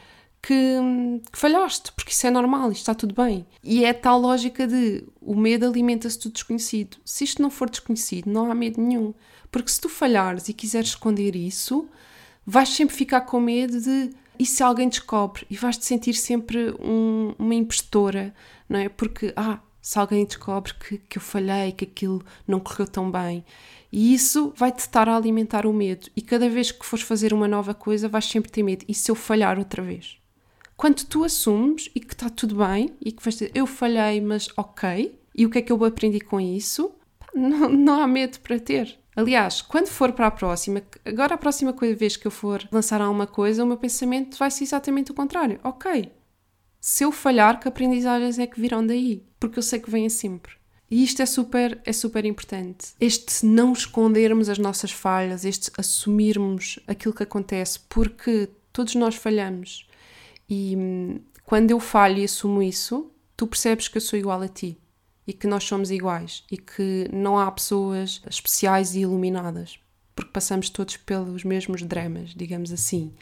que, 0.46 1.22
que, 1.32 1.38
falhaste, 1.38 1.90
porque 1.92 2.12
isso 2.12 2.26
é 2.26 2.30
normal, 2.30 2.70
isto 2.70 2.80
está 2.80 2.94
tudo 2.94 3.14
bem. 3.14 3.46
E 3.62 3.82
é 3.82 3.94
tal 3.94 4.20
lógica 4.20 4.66
de 4.66 5.02
o 5.20 5.34
medo 5.34 5.66
alimenta-se 5.66 6.20
do 6.20 6.30
desconhecido. 6.30 6.98
Se 7.02 7.24
isto 7.24 7.40
não 7.40 7.50
for 7.50 7.70
desconhecido, 7.70 8.30
não 8.30 8.50
há 8.50 8.54
medo 8.54 8.78
nenhum. 8.80 9.14
Porque 9.50 9.70
se 9.70 9.80
tu 9.80 9.88
falhares 9.88 10.48
e 10.50 10.52
quiseres 10.52 10.90
esconder 10.90 11.34
isso, 11.34 11.88
vais 12.44 12.68
sempre 12.68 12.94
ficar 12.94 13.22
com 13.22 13.40
medo 13.40 13.80
de 13.80 14.10
e 14.38 14.44
se 14.44 14.62
alguém 14.62 14.88
descobre? 14.88 15.46
E 15.48 15.56
vais-te 15.56 15.86
sentir 15.86 16.14
sempre 16.14 16.74
um, 16.80 17.34
uma 17.38 17.54
impostora, 17.54 18.34
não 18.68 18.80
é? 18.80 18.88
Porque, 18.88 19.32
ah, 19.36 19.60
se 19.80 19.98
alguém 19.98 20.26
descobre 20.26 20.74
que, 20.74 20.98
que 20.98 21.18
eu 21.18 21.22
falhei, 21.22 21.72
que 21.72 21.84
aquilo 21.84 22.22
não 22.46 22.60
correu 22.60 22.86
tão 22.86 23.10
bem. 23.10 23.44
E 23.90 24.12
isso 24.12 24.52
vai-te 24.56 24.80
estar 24.80 25.08
a 25.08 25.16
alimentar 25.16 25.64
o 25.66 25.72
medo. 25.72 26.08
E 26.16 26.20
cada 26.20 26.50
vez 26.50 26.72
que 26.72 26.84
fores 26.84 27.04
fazer 27.04 27.32
uma 27.32 27.48
nova 27.48 27.72
coisa, 27.72 28.08
vais 28.08 28.24
sempre 28.24 28.50
ter 28.50 28.62
medo. 28.62 28.84
E 28.88 28.92
se 28.92 29.10
eu 29.10 29.14
falhar 29.14 29.58
outra 29.58 29.82
vez? 29.82 30.18
Quando 30.84 31.02
tu 31.06 31.24
assumes 31.24 31.90
e 31.94 31.98
que 31.98 32.12
está 32.12 32.28
tudo 32.28 32.56
bem 32.56 32.94
e 33.00 33.10
que 33.10 33.22
vais 33.24 33.36
dizer 33.36 33.50
eu 33.54 33.66
falhei, 33.66 34.20
mas 34.20 34.50
ok, 34.54 35.18
e 35.34 35.46
o 35.46 35.48
que 35.48 35.56
é 35.56 35.62
que 35.62 35.72
eu 35.72 35.82
aprendi 35.82 36.20
com 36.20 36.38
isso? 36.38 36.94
Não, 37.34 37.70
não 37.70 38.02
há 38.02 38.06
medo 38.06 38.38
para 38.40 38.60
ter. 38.60 38.94
Aliás, 39.16 39.62
quando 39.62 39.86
for 39.86 40.12
para 40.12 40.26
a 40.26 40.30
próxima, 40.30 40.82
agora 41.02 41.36
a 41.36 41.38
próxima 41.38 41.72
vez 41.72 42.18
que 42.18 42.26
eu 42.26 42.30
for 42.30 42.68
lançar 42.70 43.00
alguma 43.00 43.26
coisa, 43.26 43.64
o 43.64 43.66
meu 43.66 43.78
pensamento 43.78 44.36
vai 44.36 44.50
ser 44.50 44.64
exatamente 44.64 45.10
o 45.10 45.14
contrário. 45.14 45.58
Ok, 45.64 46.12
se 46.78 47.02
eu 47.02 47.10
falhar, 47.10 47.58
que 47.58 47.66
aprendizagens 47.66 48.38
é 48.38 48.46
que 48.46 48.60
virão 48.60 48.86
daí? 48.86 49.24
Porque 49.40 49.58
eu 49.58 49.62
sei 49.62 49.80
que 49.80 49.90
vêm 49.90 50.10
sempre. 50.10 50.52
E 50.90 51.02
isto 51.02 51.22
é 51.22 51.26
super, 51.26 51.80
é 51.86 51.94
super 51.94 52.26
importante. 52.26 52.88
Este 53.00 53.46
não 53.46 53.72
escondermos 53.72 54.50
as 54.50 54.58
nossas 54.58 54.92
falhas, 54.92 55.46
este 55.46 55.72
assumirmos 55.78 56.78
aquilo 56.86 57.14
que 57.14 57.22
acontece, 57.22 57.80
porque 57.88 58.50
todos 58.70 58.94
nós 58.94 59.14
falhamos. 59.14 59.88
E 60.48 60.76
hum, 60.76 61.20
quando 61.44 61.70
eu 61.70 61.80
falho 61.80 62.18
e 62.18 62.24
assumo 62.24 62.62
isso, 62.62 63.10
tu 63.36 63.46
percebes 63.46 63.88
que 63.88 63.96
eu 63.96 64.02
sou 64.02 64.18
igual 64.18 64.40
a 64.42 64.48
ti 64.48 64.78
e 65.26 65.32
que 65.32 65.46
nós 65.46 65.64
somos 65.64 65.90
iguais 65.90 66.44
e 66.50 66.56
que 66.56 67.08
não 67.12 67.38
há 67.38 67.50
pessoas 67.50 68.22
especiais 68.28 68.94
e 68.94 69.00
iluminadas, 69.00 69.78
porque 70.14 70.30
passamos 70.30 70.68
todos 70.68 70.96
pelos 70.98 71.44
mesmos 71.44 71.82
dramas, 71.82 72.34
digamos 72.34 72.72
assim. 72.72 73.14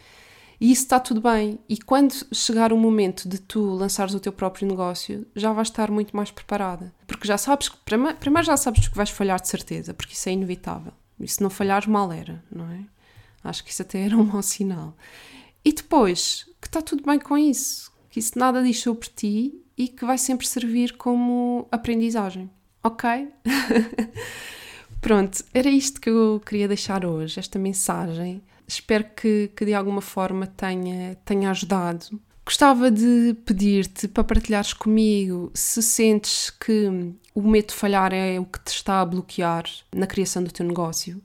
E 0.60 0.70
isso 0.70 0.82
está 0.82 1.00
tudo 1.00 1.20
bem. 1.20 1.58
E 1.68 1.76
quando 1.76 2.14
chegar 2.32 2.72
o 2.72 2.76
momento 2.76 3.28
de 3.28 3.40
tu 3.40 3.74
lançares 3.74 4.14
o 4.14 4.20
teu 4.20 4.32
próprio 4.32 4.68
negócio, 4.68 5.26
já 5.34 5.52
vais 5.52 5.66
estar 5.66 5.90
muito 5.90 6.14
mais 6.14 6.30
preparada. 6.30 6.94
Porque 7.04 7.26
já 7.26 7.36
sabes 7.36 7.68
que, 7.68 7.76
primeiro 7.78 8.44
já 8.44 8.56
sabes 8.56 8.86
que 8.86 8.96
vais 8.96 9.10
falhar 9.10 9.40
de 9.40 9.48
certeza, 9.48 9.92
porque 9.92 10.14
isso 10.14 10.28
é 10.28 10.32
inevitável. 10.32 10.92
E 11.18 11.26
se 11.26 11.42
não 11.42 11.50
falhares, 11.50 11.88
mal 11.88 12.12
era, 12.12 12.44
não 12.48 12.70
é? 12.70 12.84
Acho 13.42 13.64
que 13.64 13.72
isso 13.72 13.82
até 13.82 14.02
era 14.02 14.16
um 14.16 14.22
mau 14.22 14.40
sinal. 14.40 14.96
E 15.64 15.72
depois, 15.72 16.46
que 16.62 16.68
está 16.68 16.80
tudo 16.80 17.02
bem 17.04 17.18
com 17.18 17.36
isso, 17.36 17.92
que 18.08 18.20
isso 18.20 18.38
nada 18.38 18.62
diz 18.62 18.80
sobre 18.80 19.08
ti 19.08 19.62
e 19.76 19.88
que 19.88 20.06
vai 20.06 20.16
sempre 20.16 20.46
servir 20.46 20.96
como 20.96 21.68
aprendizagem. 21.70 22.48
Ok? 22.82 23.28
Pronto, 25.02 25.44
era 25.52 25.68
isto 25.68 26.00
que 26.00 26.08
eu 26.08 26.40
queria 26.46 26.68
deixar 26.68 27.04
hoje, 27.04 27.38
esta 27.38 27.58
mensagem 27.58 28.42
Espero 28.72 29.04
que, 29.14 29.50
que 29.54 29.66
de 29.66 29.74
alguma 29.74 30.00
forma 30.00 30.46
tenha, 30.46 31.16
tenha 31.24 31.50
ajudado. 31.50 32.18
Gostava 32.44 32.90
de 32.90 33.36
pedir-te 33.44 34.08
para 34.08 34.24
partilhares 34.24 34.72
comigo 34.72 35.50
se 35.54 35.82
sentes 35.82 36.50
que 36.50 36.88
o 37.34 37.42
medo 37.42 37.68
de 37.68 37.74
falhar 37.74 38.12
é 38.12 38.40
o 38.40 38.44
que 38.46 38.58
te 38.60 38.68
está 38.68 39.00
a 39.00 39.06
bloquear 39.06 39.64
na 39.94 40.06
criação 40.06 40.42
do 40.42 40.50
teu 40.50 40.66
negócio. 40.66 41.22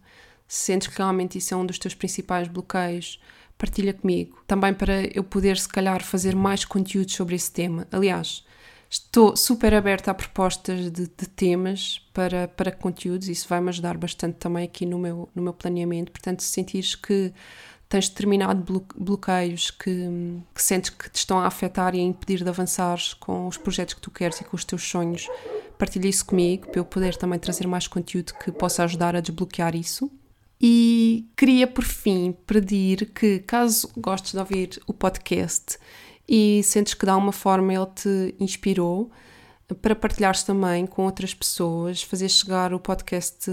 Se 0.47 0.65
sentes 0.65 0.89
que 0.89 0.97
realmente 0.97 1.37
isso 1.37 1.53
é 1.53 1.57
um 1.57 1.65
dos 1.65 1.79
teus 1.79 1.93
principais 1.93 2.49
bloqueios, 2.49 3.19
partilha 3.57 3.93
comigo. 3.93 4.37
Também 4.45 4.73
para 4.73 5.03
eu 5.13 5.23
poder, 5.23 5.57
se 5.57 5.69
calhar, 5.69 6.03
fazer 6.03 6.35
mais 6.35 6.63
conteúdo 6.63 7.11
sobre 7.11 7.35
esse 7.35 7.51
tema. 7.51 7.87
Aliás, 7.91 8.45
Estou 8.89 9.35
super 9.35 9.73
aberta 9.73 10.11
a 10.11 10.13
propostas 10.13 10.89
de, 10.89 11.07
de, 11.07 11.27
temas 11.27 12.01
para, 12.13 12.47
para 12.47 12.71
conteúdos, 12.71 13.27
isso 13.27 13.45
vai-me 13.49 13.67
ajudar 13.67 13.97
bastante 13.97 14.35
também 14.35 14.63
aqui 14.63 14.85
no 14.85 14.97
meu, 14.97 15.27
no 15.35 15.41
meu 15.41 15.51
planeamento. 15.51 16.09
Portanto, 16.09 16.41
se 16.41 16.47
sentires 16.49 16.95
que 16.95 17.33
tens 17.89 18.07
determinado 18.07 18.85
bloqueios 18.95 19.71
que, 19.71 20.41
que 20.55 20.63
sentes 20.63 20.89
que 20.89 21.09
te 21.09 21.17
estão 21.17 21.39
a 21.39 21.47
afetar 21.47 21.95
e 21.95 21.99
a 21.99 22.03
impedir 22.03 22.43
de 22.43 22.49
avançares 22.49 23.13
com 23.13 23.47
os 23.47 23.57
projetos 23.57 23.93
que 23.93 24.01
tu 24.01 24.09
queres 24.09 24.39
e 24.39 24.45
com 24.45 24.55
os 24.55 24.63
teus 24.63 24.83
sonhos, 24.83 25.27
partilhe 25.77 26.07
isso 26.07 26.25
comigo 26.25 26.67
para 26.67 26.79
eu 26.79 26.85
poder 26.85 27.17
também 27.17 27.39
trazer 27.39 27.67
mais 27.67 27.87
conteúdo 27.87 28.33
que 28.35 28.53
possa 28.53 28.85
ajudar 28.85 29.17
a 29.17 29.19
desbloquear 29.19 29.75
isso. 29.75 30.09
E 30.59 31.29
queria, 31.37 31.67
por 31.67 31.83
fim, 31.83 32.35
pedir 32.45 33.11
que, 33.13 33.39
caso 33.39 33.89
gostes 33.95 34.31
de 34.31 34.39
ouvir 34.39 34.81
o 34.87 34.93
podcast, 34.93 35.77
e 36.27 36.61
sentes 36.63 36.93
que 36.93 37.05
de 37.05 37.11
alguma 37.11 37.31
forma 37.31 37.73
ele 37.73 37.87
te 37.95 38.35
inspirou 38.39 39.11
para 39.81 39.95
partilhares 39.95 40.43
também 40.43 40.85
com 40.85 41.03
outras 41.03 41.33
pessoas, 41.33 42.01
fazer 42.01 42.29
chegar 42.29 42.73
o 42.73 42.79
podcast 42.79 43.51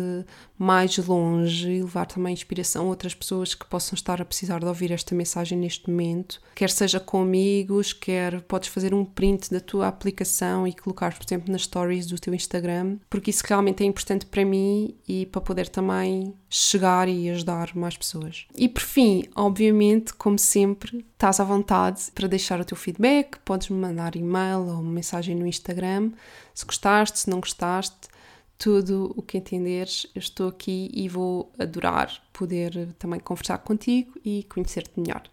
mais 0.56 0.96
longe 0.98 1.68
e 1.68 1.82
levar 1.82 2.06
também 2.06 2.32
inspiração 2.32 2.86
a 2.86 2.88
outras 2.88 3.14
pessoas 3.14 3.54
que 3.54 3.66
possam 3.66 3.94
estar 3.94 4.22
a 4.22 4.24
precisar 4.24 4.60
de 4.60 4.66
ouvir 4.66 4.92
esta 4.92 5.14
mensagem 5.14 5.58
neste 5.58 5.90
momento. 5.90 6.40
Quer 6.54 6.70
seja 6.70 7.00
com 7.00 7.22
amigos, 7.22 7.92
quer 7.92 8.40
podes 8.42 8.68
fazer 8.68 8.94
um 8.94 9.04
print 9.04 9.50
da 9.50 9.58
tua 9.58 9.88
aplicação 9.88 10.68
e 10.68 10.72
colocar, 10.72 11.12
por 11.14 11.24
exemplo, 11.26 11.50
nas 11.50 11.62
stories 11.62 12.06
do 12.06 12.18
teu 12.18 12.32
Instagram, 12.32 12.98
porque 13.10 13.30
isso 13.30 13.42
realmente 13.44 13.82
é 13.82 13.86
importante 13.86 14.24
para 14.26 14.44
mim 14.44 14.94
e 15.08 15.26
para 15.26 15.40
poder 15.40 15.68
também 15.68 16.32
chegar 16.56 17.08
e 17.08 17.28
ajudar 17.30 17.74
mais 17.74 17.96
pessoas. 17.96 18.46
E 18.56 18.68
por 18.68 18.80
fim, 18.80 19.24
obviamente, 19.34 20.14
como 20.14 20.38
sempre, 20.38 21.04
estás 21.12 21.40
à 21.40 21.44
vontade 21.44 22.12
para 22.14 22.28
deixar 22.28 22.60
o 22.60 22.64
teu 22.64 22.76
feedback, 22.76 23.38
podes 23.44 23.68
me 23.68 23.76
mandar 23.76 24.14
e-mail 24.14 24.68
ou 24.68 24.80
mensagem 24.80 25.34
no 25.34 25.48
Instagram, 25.48 26.12
se 26.54 26.64
gostaste, 26.64 27.18
se 27.18 27.28
não 27.28 27.40
gostaste, 27.40 28.08
tudo 28.56 29.12
o 29.16 29.20
que 29.20 29.36
entenderes, 29.36 30.06
eu 30.14 30.20
estou 30.20 30.46
aqui 30.46 30.92
e 30.94 31.08
vou 31.08 31.52
adorar 31.58 32.22
poder 32.32 32.94
também 33.00 33.18
conversar 33.18 33.58
contigo 33.58 34.12
e 34.24 34.44
conhecer-te 34.44 34.92
melhor. 35.00 35.24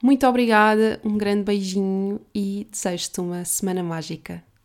Muito 0.00 0.24
obrigada, 0.28 1.00
um 1.02 1.18
grande 1.18 1.42
beijinho 1.42 2.20
e 2.32 2.68
desejo-te 2.70 3.20
uma 3.20 3.44
semana 3.44 3.82
mágica. 3.82 4.44